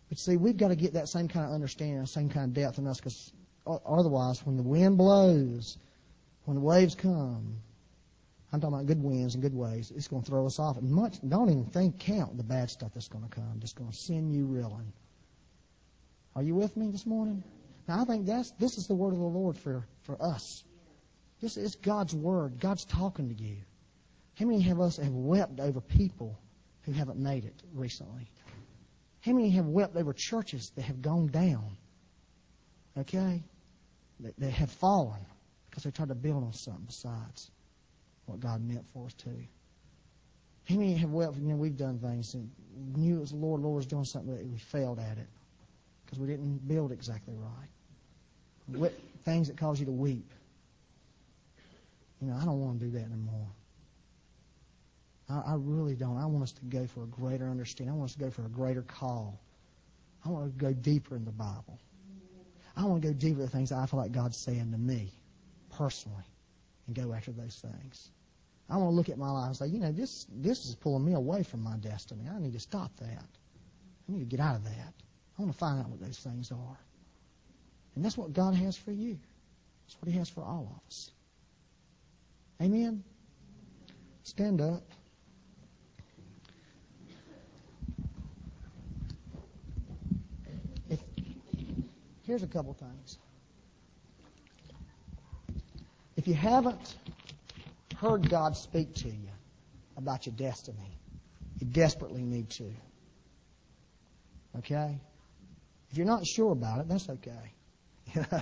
But 0.09 0.19
see, 0.19 0.37
we've 0.37 0.57
got 0.57 0.69
to 0.69 0.77
get 0.77 0.95
that 0.95 1.09
same 1.09 1.29
kind 1.29 1.47
of 1.47 1.53
understanding, 1.53 2.01
the 2.01 2.07
same 2.07 2.31
kind 2.31 2.47
of 2.47 2.55
depth 2.55 2.79
in 2.79 2.87
us, 2.87 2.99
because 2.99 3.33
otherwise, 3.67 4.45
when 4.45 4.57
the 4.57 4.63
wind 4.63 4.97
blows, 4.97 5.77
when 6.45 6.55
the 6.55 6.63
waves 6.63 6.95
come, 6.95 7.61
I'm 8.51 8.61
talking 8.61 8.75
about 8.75 8.87
good 8.87 9.03
winds 9.03 9.35
and 9.35 9.43
good 9.43 9.55
waves, 9.55 9.91
it's 9.91 10.09
going 10.09 10.23
to 10.23 10.31
throw 10.31 10.47
us 10.47 10.59
off. 10.59 10.79
And 10.79 10.91
much, 10.91 11.19
don't 11.29 11.51
even 11.51 11.67
think, 11.67 11.99
count 11.99 12.39
the 12.39 12.43
bad 12.43 12.71
stuff 12.71 12.93
that's 12.95 13.09
going 13.09 13.25
to 13.25 13.31
come. 13.31 13.57
Just 13.59 13.77
going 13.77 13.91
to 13.91 13.97
send 13.97 14.33
you 14.33 14.47
reeling. 14.47 14.93
Are 16.35 16.43
you 16.43 16.55
with 16.55 16.75
me 16.77 16.91
this 16.91 17.05
morning? 17.05 17.43
Now, 17.87 18.03
I 18.03 18.05
think 18.05 18.27
that's 18.27 18.51
this 18.53 18.79
is 18.79 18.87
the 18.87 18.95
word 18.95 19.13
of 19.13 19.19
the 19.19 19.25
Lord 19.25 19.59
for 19.59 19.85
for 20.03 20.23
us. 20.23 20.65
This 21.41 21.57
is 21.57 21.75
God's 21.77 22.15
word. 22.15 22.61
God's 22.61 22.85
talking 22.85 23.35
to 23.35 23.43
you. 23.43 23.57
How 24.35 24.47
many 24.47 24.71
of 24.71 24.81
us 24.81 24.97
have 24.97 25.13
wept 25.13 25.61
over 25.61 25.81
people 25.81 26.39
who 26.83 26.93
haven't 26.93 27.19
made 27.19 27.45
it 27.45 27.63
recently? 27.75 28.31
How 29.29 29.35
many 29.35 29.51
have 29.51 29.67
wept 29.67 29.95
over 29.95 30.15
churches 30.15 30.73
that 30.77 30.83
have 30.83 31.03
gone 31.03 31.27
down? 31.27 31.77
Okay? 32.97 33.43
That, 34.21 34.41
that 34.41 34.51
have 34.53 34.71
fallen 34.71 35.21
because 35.69 35.83
they 35.83 35.91
tried 35.91 36.09
to 36.09 36.15
build 36.15 36.45
on 36.45 36.55
something 36.55 36.87
besides 36.87 37.51
what 38.25 38.41
God 38.41 38.67
meant 38.67 38.87
for 38.95 39.05
us 39.05 39.13
to. 39.15 39.31
How 40.65 40.77
many 40.77 40.95
have 40.95 41.11
wept? 41.11 41.37
You 41.37 41.49
know, 41.49 41.57
we've 41.57 41.77
done 41.77 41.99
things 41.99 42.33
and 42.33 42.51
knew 42.97 43.19
it 43.19 43.21
was 43.21 43.31
the 43.33 43.37
Lord. 43.37 43.61
Lord 43.61 43.77
was 43.77 43.87
doing 43.87 44.05
something 44.05 44.35
that 44.35 44.47
we 44.47 44.57
failed 44.57 44.99
at 44.99 45.19
it 45.19 45.29
because 46.07 46.19
we 46.19 46.27
didn't 46.27 46.67
build 46.67 46.91
exactly 46.91 47.35
right. 47.37 48.79
What 48.79 48.95
things 49.27 49.49
that 49.49 49.59
cause 49.59 49.79
you 49.79 49.85
to 49.85 49.93
weep. 49.93 50.33
You 52.23 52.29
know, 52.29 52.39
I 52.41 52.47
don't 52.47 52.61
want 52.61 52.81
to 52.81 52.87
do 52.87 52.93
that 52.93 53.05
anymore. 53.05 53.49
I, 55.29 55.53
I 55.53 55.55
really 55.57 55.95
don't. 55.95 56.17
I 56.17 56.27
want 56.27 56.43
us 56.43 56.53
to 56.53 56.65
go 56.65 56.87
for 56.87 57.05
a 57.05 57.07
greater 57.07 57.49
understanding. 57.49 57.95
I 57.95 57.97
want 57.97 58.11
us 58.11 58.15
to 58.17 58.21
go 58.21 58.31
for 58.31 58.45
a 58.45 58.49
greater 58.49 58.83
call. 58.83 59.41
I 60.25 60.31
want 60.31 60.53
to 60.53 60.65
go 60.65 60.73
deeper 60.73 61.17
in 61.17 61.25
the 61.25 61.33
Bible. 61.33 61.79
I 62.77 62.85
want 62.85 63.03
to 63.03 63.09
go 63.09 63.15
deeper 63.15 63.41
the 63.41 63.49
things 63.49 63.73
I 63.73 63.87
feel 63.87 63.99
like 63.99 64.13
God's 64.13 64.37
saying 64.37 64.71
to 64.73 64.79
me 64.79 65.13
personally 65.71 66.25
and 66.87 66.97
go 66.97 67.13
after 67.13 67.33
those 67.33 67.57
things. 67.57 68.11
I 68.71 68.77
want 68.77 68.91
to 68.91 68.95
look 68.95 69.09
at 69.09 69.19
my 69.19 69.31
life 69.31 69.47
and 69.47 69.57
say, 69.57 69.67
you 69.67 69.79
know, 69.79 69.93
this 69.93 70.27
this 70.31 70.67
is 70.67 70.75
pulling 70.75 71.05
me 71.05 71.15
away 71.15 71.43
from 71.43 71.63
my 71.63 71.77
destiny. 71.79 72.29
I 72.29 72.39
need 72.39 72.53
to 72.53 72.61
stop 72.61 72.95
that. 72.99 73.25
I 74.09 74.13
need 74.13 74.21
to 74.21 74.25
get 74.27 74.41
out 74.41 74.57
of 74.57 74.65
that. 74.65 74.93
I 75.39 75.43
want 75.43 75.53
to 75.53 75.59
find 75.59 75.81
out 75.81 75.89
what 75.89 76.01
those 76.01 76.19
things 76.19 76.53
are. 76.53 76.79
And 77.95 78.05
that's 78.05 78.17
what 78.17 78.33
God 78.33 78.55
has 78.55 78.77
for 78.77 78.93
you. 78.93 79.19
That's 79.87 79.97
what 80.01 80.11
He 80.13 80.19
has 80.19 80.29
for 80.29 80.43
all 80.43 80.69
of 80.71 80.87
us. 80.87 81.11
Amen? 82.61 83.03
Stand 84.23 84.61
up. 84.61 84.83
Here's 92.29 92.43
a 92.43 92.47
couple 92.47 92.75
things. 92.75 93.19
If 96.17 96.29
you 96.29 96.35
haven't 96.35 96.97
heard 97.97 98.29
God 98.29 98.55
speak 98.55 98.95
to 98.97 99.09
you 99.09 99.31
about 99.97 100.27
your 100.27 100.35
destiny, 100.37 100.99
you 101.59 101.67
desperately 101.67 102.23
need 102.23 102.51
to. 102.51 102.71
Okay? 104.59 105.01
If 105.91 105.97
you're 105.97 106.07
not 106.07 106.27
sure 106.27 106.53
about 106.53 106.81
it, 106.81 106.89
that's 106.89 107.09
okay. 107.09 107.33
You 108.15 108.25
know, 108.33 108.41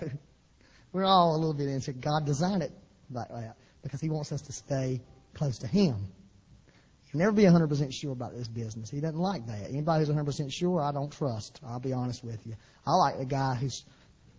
we're 0.93 1.05
all 1.05 1.35
a 1.35 1.39
little 1.39 1.53
bit 1.53 1.69
into 1.69 1.93
God 1.93 2.25
designed 2.25 2.63
it 2.63 2.71
like 3.11 3.29
that 3.29 3.57
because 3.83 4.01
He 4.01 4.09
wants 4.09 4.31
us 4.31 4.43
to 4.43 4.53
stay 4.53 5.03
close 5.35 5.59
to 5.59 5.67
Him. 5.67 5.97
Never 7.17 7.33
be 7.33 7.43
100% 7.43 7.93
sure 7.93 8.13
about 8.13 8.35
this 8.35 8.49
business. 8.49 8.91
He 8.91 9.01
doesn't 9.01 9.19
like 9.19 9.47
that. 9.47 9.69
Anybody 9.69 10.05
who's 10.05 10.15
100% 10.15 10.53
sure, 10.53 10.81
I 10.81 10.93
don't 10.93 11.11
trust. 11.11 11.61
I'll 11.67 11.81
be 11.81 11.93
honest 11.93 12.23
with 12.25 12.47
you. 12.47 12.55
I 12.87 12.95
like 12.95 13.19
the 13.19 13.25
guy 13.25 13.55
who's 13.55 13.85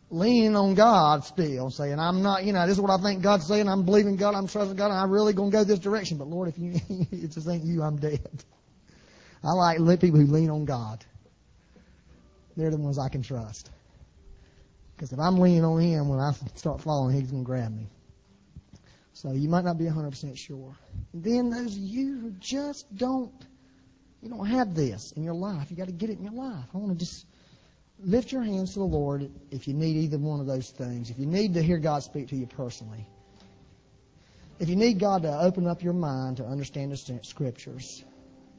leaning 0.09 0.55
on 0.55 0.75
God 0.75 1.23
still, 1.23 1.69
saying, 1.69 1.99
I'm 1.99 2.21
not, 2.21 2.43
you 2.43 2.53
know, 2.53 2.65
this 2.65 2.75
is 2.77 2.81
what 2.81 2.91
I 2.91 3.01
think 3.01 3.21
God's 3.21 3.47
saying. 3.47 3.67
I'm 3.67 3.83
believing 3.83 4.15
God. 4.15 4.35
I'm 4.35 4.47
trusting 4.47 4.77
God. 4.77 4.91
I'm 4.91 5.11
really 5.11 5.33
going 5.33 5.51
to 5.51 5.57
go 5.57 5.63
this 5.63 5.79
direction. 5.79 6.17
But 6.17 6.27
Lord, 6.27 6.47
if 6.47 6.57
you, 6.57 6.73
it 7.11 7.31
just 7.31 7.47
ain't 7.47 7.63
you, 7.63 7.81
I'm 7.81 7.97
dead. 7.97 8.43
I 9.43 9.51
like 9.51 9.77
people 9.99 10.19
who 10.19 10.27
lean 10.27 10.49
on 10.49 10.65
God. 10.65 11.03
They're 12.55 12.71
the 12.71 12.77
ones 12.77 12.97
I 12.97 13.09
can 13.09 13.21
trust. 13.21 13.69
Because 14.95 15.13
if 15.13 15.19
I'm 15.19 15.37
leaning 15.37 15.63
on 15.63 15.79
Him, 15.79 16.09
when 16.09 16.19
I 16.19 16.33
start 16.55 16.81
falling, 16.81 17.15
He's 17.19 17.29
going 17.29 17.43
to 17.43 17.45
grab 17.45 17.75
me. 17.75 17.87
So 19.13 19.31
you 19.31 19.49
might 19.49 19.63
not 19.63 19.77
be 19.77 19.85
100% 19.85 20.37
sure. 20.37 20.75
Then 21.13 21.49
those 21.49 21.75
of 21.75 21.81
you 21.81 22.19
who 22.19 22.31
just 22.39 22.93
don't, 22.95 23.31
you 24.21 24.29
don't 24.29 24.45
have 24.45 24.75
this 24.75 25.13
in 25.13 25.23
your 25.23 25.33
life. 25.33 25.69
You 25.69 25.77
got 25.77 25.87
to 25.87 25.93
get 25.93 26.09
it 26.09 26.17
in 26.17 26.23
your 26.23 26.33
life. 26.33 26.65
I 26.73 26.77
want 26.77 26.97
to 26.97 27.05
just 27.05 27.25
lift 27.99 28.31
your 28.31 28.43
hands 28.43 28.73
to 28.73 28.79
the 28.79 28.85
Lord 28.85 29.29
if 29.51 29.67
you 29.67 29.73
need 29.73 29.95
either 29.95 30.17
one 30.17 30.39
of 30.39 30.45
those 30.45 30.69
things. 30.69 31.09
If 31.09 31.17
you 31.17 31.25
need 31.25 31.53
to 31.55 31.63
hear 31.63 31.77
God 31.77 32.03
speak 32.03 32.27
to 32.29 32.35
you 32.35 32.45
personally. 32.45 33.05
If 34.59 34.69
you 34.69 34.75
need 34.75 34.99
God 34.99 35.21
to 35.23 35.39
open 35.39 35.67
up 35.67 35.83
your 35.83 35.93
mind 35.93 36.37
to 36.37 36.45
understand 36.45 36.91
the 36.91 37.19
scriptures, 37.23 38.03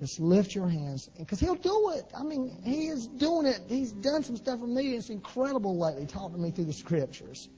just 0.00 0.20
lift 0.20 0.54
your 0.54 0.68
hands 0.68 1.10
because 1.18 1.40
He'll 1.40 1.56
do 1.56 1.90
it. 1.96 2.06
I 2.16 2.22
mean, 2.22 2.56
He 2.64 2.86
is 2.86 3.06
doing 3.06 3.46
it. 3.46 3.60
He's 3.68 3.90
done 3.90 4.22
some 4.22 4.36
stuff 4.36 4.60
for 4.60 4.66
me. 4.66 4.90
And 4.90 4.94
it's 4.96 5.10
incredible 5.10 5.76
lately, 5.76 6.06
talking 6.06 6.36
to 6.36 6.40
me 6.40 6.50
through 6.52 6.66
the 6.66 6.72
scriptures. 6.72 7.48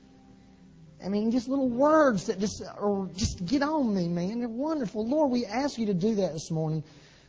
I 1.04 1.08
mean, 1.08 1.30
just 1.30 1.48
little 1.48 1.68
words 1.68 2.26
that 2.26 2.38
just 2.38 2.62
or 2.78 3.08
just 3.16 3.44
get 3.44 3.62
on 3.62 3.94
me, 3.94 4.08
man. 4.08 4.40
They're 4.40 4.48
wonderful. 4.48 5.06
Lord, 5.06 5.30
we 5.30 5.46
ask 5.46 5.78
you 5.78 5.86
to 5.86 5.94
do 5.94 6.16
that 6.16 6.32
this 6.32 6.50
morning. 6.50 6.84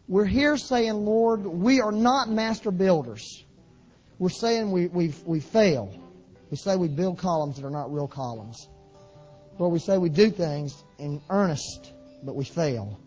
We're 0.08 0.26
here 0.26 0.58
saying, 0.58 0.94
Lord, 0.94 1.46
we 1.46 1.80
are 1.80 1.92
not 1.92 2.30
master 2.30 2.72
builders. 2.72 3.44
We're 4.20 4.30
saying 4.30 4.72
we 4.72 4.88
we 4.88 5.14
we 5.26 5.40
fail. 5.40 5.98
We 6.50 6.58
say 6.58 6.76
we 6.76 6.90
build 6.90 7.18
columns 7.18 7.56
that 7.56 7.66
are 7.66 7.72
not 7.72 7.94
real 7.94 8.10
columns. 8.10 8.68
Lord, 9.58 9.72
we 9.72 9.80
say 9.80 9.98
we 9.98 10.10
do 10.10 10.32
things 10.32 10.84
in 10.98 11.22
earnest, 11.30 11.94
but 12.24 12.36
we 12.36 12.44
fail. 12.44 13.00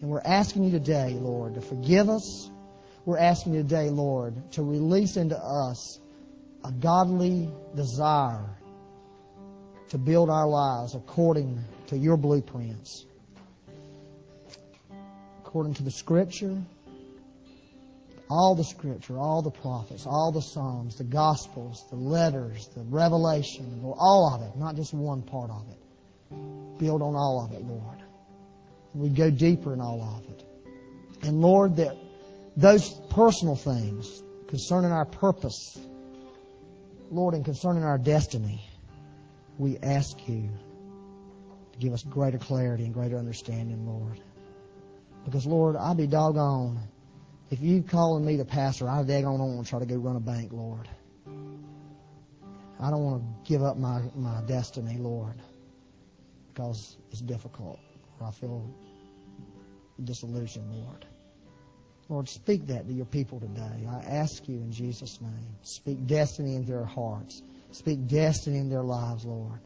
And 0.00 0.10
we're 0.10 0.22
asking 0.24 0.64
you 0.64 0.70
today, 0.70 1.10
Lord, 1.10 1.54
to 1.56 1.60
forgive 1.60 2.08
us. 2.08 2.50
We're 3.04 3.18
asking 3.18 3.54
you 3.54 3.62
today, 3.62 3.90
Lord, 3.90 4.52
to 4.52 4.62
release 4.62 5.16
into 5.16 5.38
us 5.38 6.00
a 6.64 6.72
godly 6.72 7.50
desire 7.74 8.56
to 9.90 9.98
build 9.98 10.30
our 10.30 10.48
lives 10.48 10.94
according 10.94 11.62
to 11.88 11.96
your 11.96 12.16
blueprints, 12.16 13.06
according 15.40 15.74
to 15.74 15.82
the 15.82 15.90
Scripture, 15.90 16.60
all 18.28 18.54
the 18.54 18.64
scripture, 18.64 19.18
all 19.18 19.42
the 19.42 19.50
prophets, 19.50 20.04
all 20.06 20.32
the 20.32 20.42
psalms, 20.42 20.96
the 20.96 21.04
gospels, 21.04 21.84
the 21.90 21.96
letters, 21.96 22.68
the 22.74 22.82
revelation, 22.82 23.80
all 23.84 24.34
of 24.34 24.42
it, 24.42 24.58
not 24.58 24.74
just 24.74 24.92
one 24.92 25.22
part 25.22 25.50
of 25.50 25.64
it. 25.70 26.78
Build 26.78 27.02
on 27.02 27.14
all 27.14 27.44
of 27.44 27.52
it, 27.52 27.64
Lord. 27.64 27.98
We 28.94 29.10
go 29.10 29.30
deeper 29.30 29.72
in 29.72 29.80
all 29.80 30.02
of 30.02 30.28
it. 30.30 30.44
And 31.22 31.40
Lord, 31.40 31.76
that 31.76 31.96
those 32.56 32.90
personal 33.10 33.54
things 33.54 34.22
concerning 34.48 34.90
our 34.90 35.04
purpose, 35.04 35.78
Lord, 37.10 37.34
and 37.34 37.44
concerning 37.44 37.84
our 37.84 37.98
destiny, 37.98 38.65
we 39.58 39.78
ask 39.78 40.16
you 40.28 40.50
to 41.72 41.78
give 41.78 41.92
us 41.92 42.02
greater 42.02 42.38
clarity 42.38 42.84
and 42.84 42.94
greater 42.94 43.18
understanding, 43.18 43.86
Lord. 43.86 44.20
Because, 45.24 45.46
Lord, 45.46 45.76
I'll 45.76 45.94
be 45.94 46.06
doggone. 46.06 46.78
If 47.50 47.60
you 47.60 47.82
calling 47.82 48.24
me 48.24 48.36
the 48.36 48.44
pastor, 48.44 48.88
I 48.88 49.02
daggone 49.02 49.38
don't 49.38 49.56
want 49.56 49.66
to 49.66 49.70
try 49.70 49.78
to 49.78 49.86
go 49.86 49.96
run 49.96 50.16
a 50.16 50.20
bank, 50.20 50.52
Lord. 50.52 50.88
I 52.78 52.90
don't 52.90 53.04
want 53.04 53.22
to 53.22 53.50
give 53.50 53.62
up 53.62 53.78
my, 53.78 54.02
my 54.14 54.42
destiny, 54.46 54.98
Lord, 54.98 55.40
because 56.52 56.96
it's 57.10 57.20
difficult. 57.20 57.78
I 58.20 58.30
feel 58.30 58.68
disillusioned, 60.02 60.70
Lord. 60.72 61.06
Lord, 62.08 62.28
speak 62.28 62.66
that 62.68 62.86
to 62.86 62.92
your 62.92 63.06
people 63.06 63.40
today. 63.40 63.86
I 63.88 63.98
ask 64.06 64.46
you 64.48 64.56
in 64.56 64.70
Jesus' 64.70 65.20
name. 65.20 65.56
Speak 65.62 66.06
destiny 66.06 66.54
into 66.54 66.72
their 66.72 66.84
hearts. 66.84 67.42
Speak 67.72 68.06
destiny 68.06 68.58
in 68.58 68.68
their 68.68 68.82
lives, 68.82 69.24
Lord. 69.24 69.60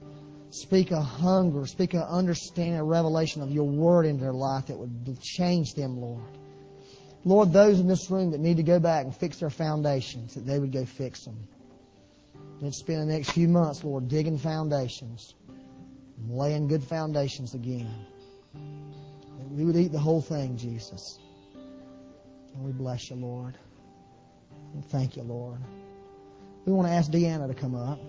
Speak 0.50 0.90
a 0.90 1.00
hunger, 1.00 1.64
speak 1.66 1.94
an 1.94 2.02
understanding, 2.02 2.76
a 2.76 2.84
revelation 2.84 3.40
of 3.40 3.50
your 3.50 3.68
word 3.68 4.04
in 4.04 4.18
their 4.18 4.32
life 4.32 4.66
that 4.66 4.76
would 4.76 5.20
change 5.22 5.74
them, 5.74 6.00
Lord. 6.00 6.24
Lord, 7.24 7.52
those 7.52 7.78
in 7.78 7.86
this 7.86 8.10
room 8.10 8.32
that 8.32 8.40
need 8.40 8.56
to 8.56 8.62
go 8.62 8.80
back 8.80 9.04
and 9.04 9.14
fix 9.14 9.38
their 9.38 9.50
foundations, 9.50 10.34
that 10.34 10.46
they 10.46 10.58
would 10.58 10.72
go 10.72 10.84
fix 10.84 11.24
them. 11.24 11.36
And 12.62 12.74
spend 12.74 13.02
the 13.02 13.12
next 13.12 13.30
few 13.30 13.46
months, 13.46 13.84
Lord, 13.84 14.08
digging 14.08 14.38
foundations, 14.38 15.34
laying 16.28 16.66
good 16.66 16.82
foundations 16.82 17.54
again. 17.54 17.94
We 19.50 19.64
would 19.64 19.76
eat 19.76 19.92
the 19.92 19.98
whole 19.98 20.20
thing, 20.20 20.56
Jesus. 20.56 21.18
And 22.54 22.64
we 22.64 22.72
bless 22.72 23.10
you, 23.10 23.16
Lord. 23.16 23.56
And 24.74 24.84
thank 24.84 25.16
you, 25.16 25.22
Lord. 25.22 25.60
We 26.66 26.72
want 26.72 26.88
to 26.88 26.94
ask 26.94 27.10
Deanna 27.10 27.48
to 27.48 27.54
come 27.54 27.74
up. 27.74 28.00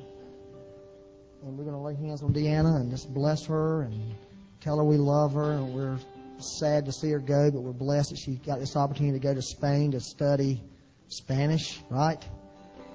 And 1.44 1.58
we're 1.58 1.64
going 1.64 1.76
to 1.76 1.82
lay 1.82 1.96
hands 1.96 2.22
on 2.22 2.34
Deanna 2.34 2.76
and 2.80 2.92
just 2.92 3.12
bless 3.14 3.46
her 3.46 3.82
and 3.84 4.16
tell 4.60 4.78
her 4.78 4.84
we 4.84 4.98
love 4.98 5.34
her 5.34 5.54
and 5.54 5.74
we're 5.74 5.98
sad 6.40 6.86
to 6.86 6.92
see 6.92 7.10
her 7.12 7.20
go, 7.20 7.50
but 7.52 7.62
we're 7.62 7.72
blessed 7.72 8.12
that 8.12 8.20
she 8.20 8.36
got 8.36 8.60
this 8.60 8.76
opportunity 8.76 9.20
to 9.20 9.24
go 9.24 9.34
to 9.34 9.42
Spain 9.42 9.92
to 9.92 10.00
study 10.00 10.62
Spanish, 11.08 11.80
right? 11.90 12.24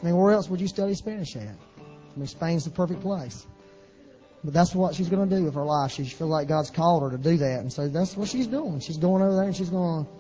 I 0.01 0.05
mean, 0.05 0.17
where 0.17 0.33
else 0.33 0.49
would 0.49 0.61
you 0.61 0.69
study 0.69 0.95
Spanish 0.95 1.35
at? 1.37 1.49
I 1.49 2.19
mean, 2.19 2.27
Spain's 2.27 2.65
the 2.65 2.71
perfect 2.71 3.01
place. 3.01 3.47
But 4.45 4.55
that's 4.55 4.75
what 4.75 4.95
she's 4.95 5.09
going 5.09 5.29
to 5.29 5.37
do 5.37 5.45
with 5.45 5.55
her 5.55 5.65
life. 5.65 5.93
She 5.93 6.05
feels 6.05 6.31
like 6.31 6.47
God's 6.49 6.71
called 6.71 7.03
her 7.03 7.17
to 7.17 7.23
do 7.23 7.37
that. 7.39 7.61
And 7.61 7.73
so 7.73 7.89
that's 7.89 8.17
what 8.17 8.29
she's 8.29 8.47
doing. 8.47 8.81
She's 8.81 8.99
going 8.99 9.23
over 9.23 9.35
there 9.35 9.45
and 9.45 9.57
she's 9.57 9.71
going 9.71 10.05
to 10.05 10.11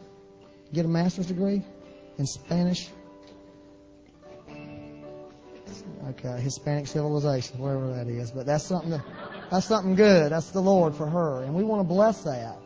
get 0.74 0.84
a 0.84 0.88
master's 0.88 1.26
degree 1.26 1.62
in 2.18 2.26
Spanish. 2.26 2.88
Okay, 6.10 6.40
Hispanic 6.40 6.86
civilization, 6.86 7.58
whatever 7.58 7.92
that 7.94 8.06
is. 8.06 8.30
But 8.30 8.46
that's 8.46 8.64
something 8.64 8.90
that, 8.90 9.02
that's 9.50 9.66
something 9.66 9.94
good. 9.94 10.30
That's 10.30 10.50
the 10.50 10.60
Lord 10.60 10.94
for 10.94 11.06
her. 11.06 11.42
And 11.42 11.54
we 11.54 11.64
want 11.64 11.80
to 11.80 11.88
bless 11.88 12.22
that. 12.22 12.58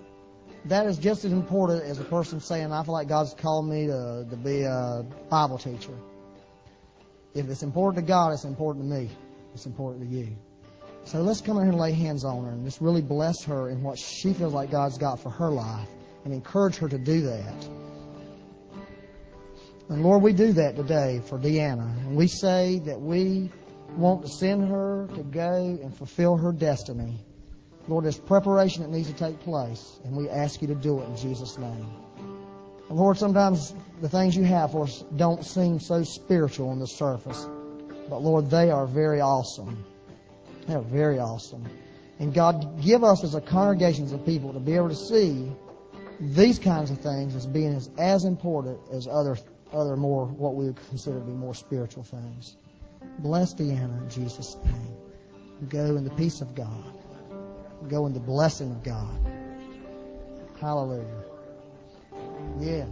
That 0.67 0.87
is 0.87 0.99
just 0.99 1.25
as 1.25 1.33
important 1.33 1.83
as 1.85 1.99
a 2.01 2.05
person 2.05 2.41
saying, 2.41 2.71
I 2.71 2.85
feel 2.85 2.93
like 2.93 3.09
God's 3.09 3.33
called 3.35 3.67
me 3.67 3.87
to, 3.87 4.27
to 4.29 4.37
be 4.37 4.63
a 4.63 5.05
Bible 5.31 5.57
teacher. 5.57 5.95
If 7.35 7.49
it's 7.49 7.63
important 7.63 8.05
to 8.05 8.09
God, 8.09 8.33
it's 8.33 8.45
important 8.45 8.91
to 8.91 8.95
me. 8.99 9.11
It's 9.55 9.65
important 9.65 10.11
to 10.11 10.17
you. 10.17 10.37
So 11.05 11.23
let's 11.23 11.41
come 11.41 11.57
in 11.57 11.63
here 11.63 11.73
and 11.73 11.81
lay 11.81 11.93
hands 11.93 12.25
on 12.25 12.45
her 12.45 12.51
and 12.51 12.65
just 12.65 12.81
really 12.81 13.01
bless 13.01 13.43
her 13.45 13.71
in 13.71 13.83
what 13.83 13.99
she 13.99 14.35
feels 14.35 14.53
like 14.53 14.71
God's 14.71 14.99
got 14.99 15.19
for 15.19 15.31
her 15.31 15.51
life 15.51 15.89
and 16.25 16.35
encourage 16.35 16.77
her 16.77 16.89
to 16.89 16.99
do 16.99 17.23
that. 17.23 17.69
And 19.91 20.05
Lord, 20.05 20.23
we 20.23 20.33
do 20.33 20.53
that 20.53 20.77
today 20.77 21.21
for 21.27 21.37
Deanna. 21.37 21.99
And 22.07 22.15
we 22.15 22.29
say 22.29 22.79
that 22.87 23.01
we 23.01 23.51
want 23.97 24.23
to 24.23 24.29
send 24.29 24.69
her 24.69 25.09
to 25.17 25.23
go 25.25 25.79
and 25.83 25.93
fulfill 25.93 26.37
her 26.37 26.53
destiny. 26.53 27.19
Lord, 27.89 28.05
there's 28.05 28.17
preparation 28.17 28.85
that 28.85 28.91
needs 28.91 29.09
to 29.09 29.15
take 29.15 29.41
place, 29.41 29.99
and 30.05 30.17
we 30.17 30.29
ask 30.29 30.63
you 30.63 30.69
to 30.69 30.77
do 30.77 31.01
it 31.01 31.09
in 31.09 31.17
Jesus' 31.17 31.59
name. 31.59 31.89
And 32.89 32.97
Lord, 32.97 33.19
sometimes 33.19 33.75
the 34.01 34.09
things 34.09 34.37
you 34.37 34.45
have 34.45 34.71
for 34.71 34.85
us 34.85 35.05
don't 35.17 35.45
seem 35.45 35.81
so 35.81 36.05
spiritual 36.05 36.69
on 36.69 36.79
the 36.79 36.87
surface, 36.87 37.49
but 38.09 38.23
Lord, 38.23 38.49
they 38.49 38.71
are 38.71 38.87
very 38.87 39.21
awesome. 39.21 39.85
They 40.69 40.75
are 40.75 40.83
very 40.83 41.19
awesome. 41.19 41.69
And 42.21 42.33
God, 42.33 42.81
give 42.81 43.03
us 43.03 43.25
as 43.25 43.35
a 43.35 43.41
congregation 43.41 44.15
of 44.15 44.25
people 44.25 44.53
to 44.53 44.61
be 44.61 44.77
able 44.77 44.91
to 44.91 44.95
see 44.95 45.51
these 46.21 46.61
kinds 46.61 46.93
of 46.93 47.01
things 47.01 47.35
as 47.35 47.45
being 47.45 47.75
as, 47.75 47.91
as 47.99 48.25
important 48.25 48.79
as 48.93 49.09
other 49.09 49.37
other 49.73 49.97
more 49.97 50.27
what 50.27 50.55
we 50.55 50.67
would 50.67 50.89
consider 50.89 51.19
to 51.19 51.25
be 51.25 51.33
more 51.33 51.55
spiritual 51.55 52.03
things. 52.03 52.57
Bless 53.19 53.55
Deanna 53.55 54.03
in 54.03 54.11
Jesus' 54.11 54.57
name. 54.65 54.97
Go 55.69 55.97
in 55.97 56.05
the 56.05 56.11
peace 56.11 56.41
of 56.41 56.55
God. 56.55 56.85
Go 57.89 58.07
in 58.07 58.13
the 58.13 58.21
blessing 58.21 58.71
of 58.71 58.83
God. 58.83 59.33
Hallelujah. 60.61 61.25
Yeah. 62.59 62.87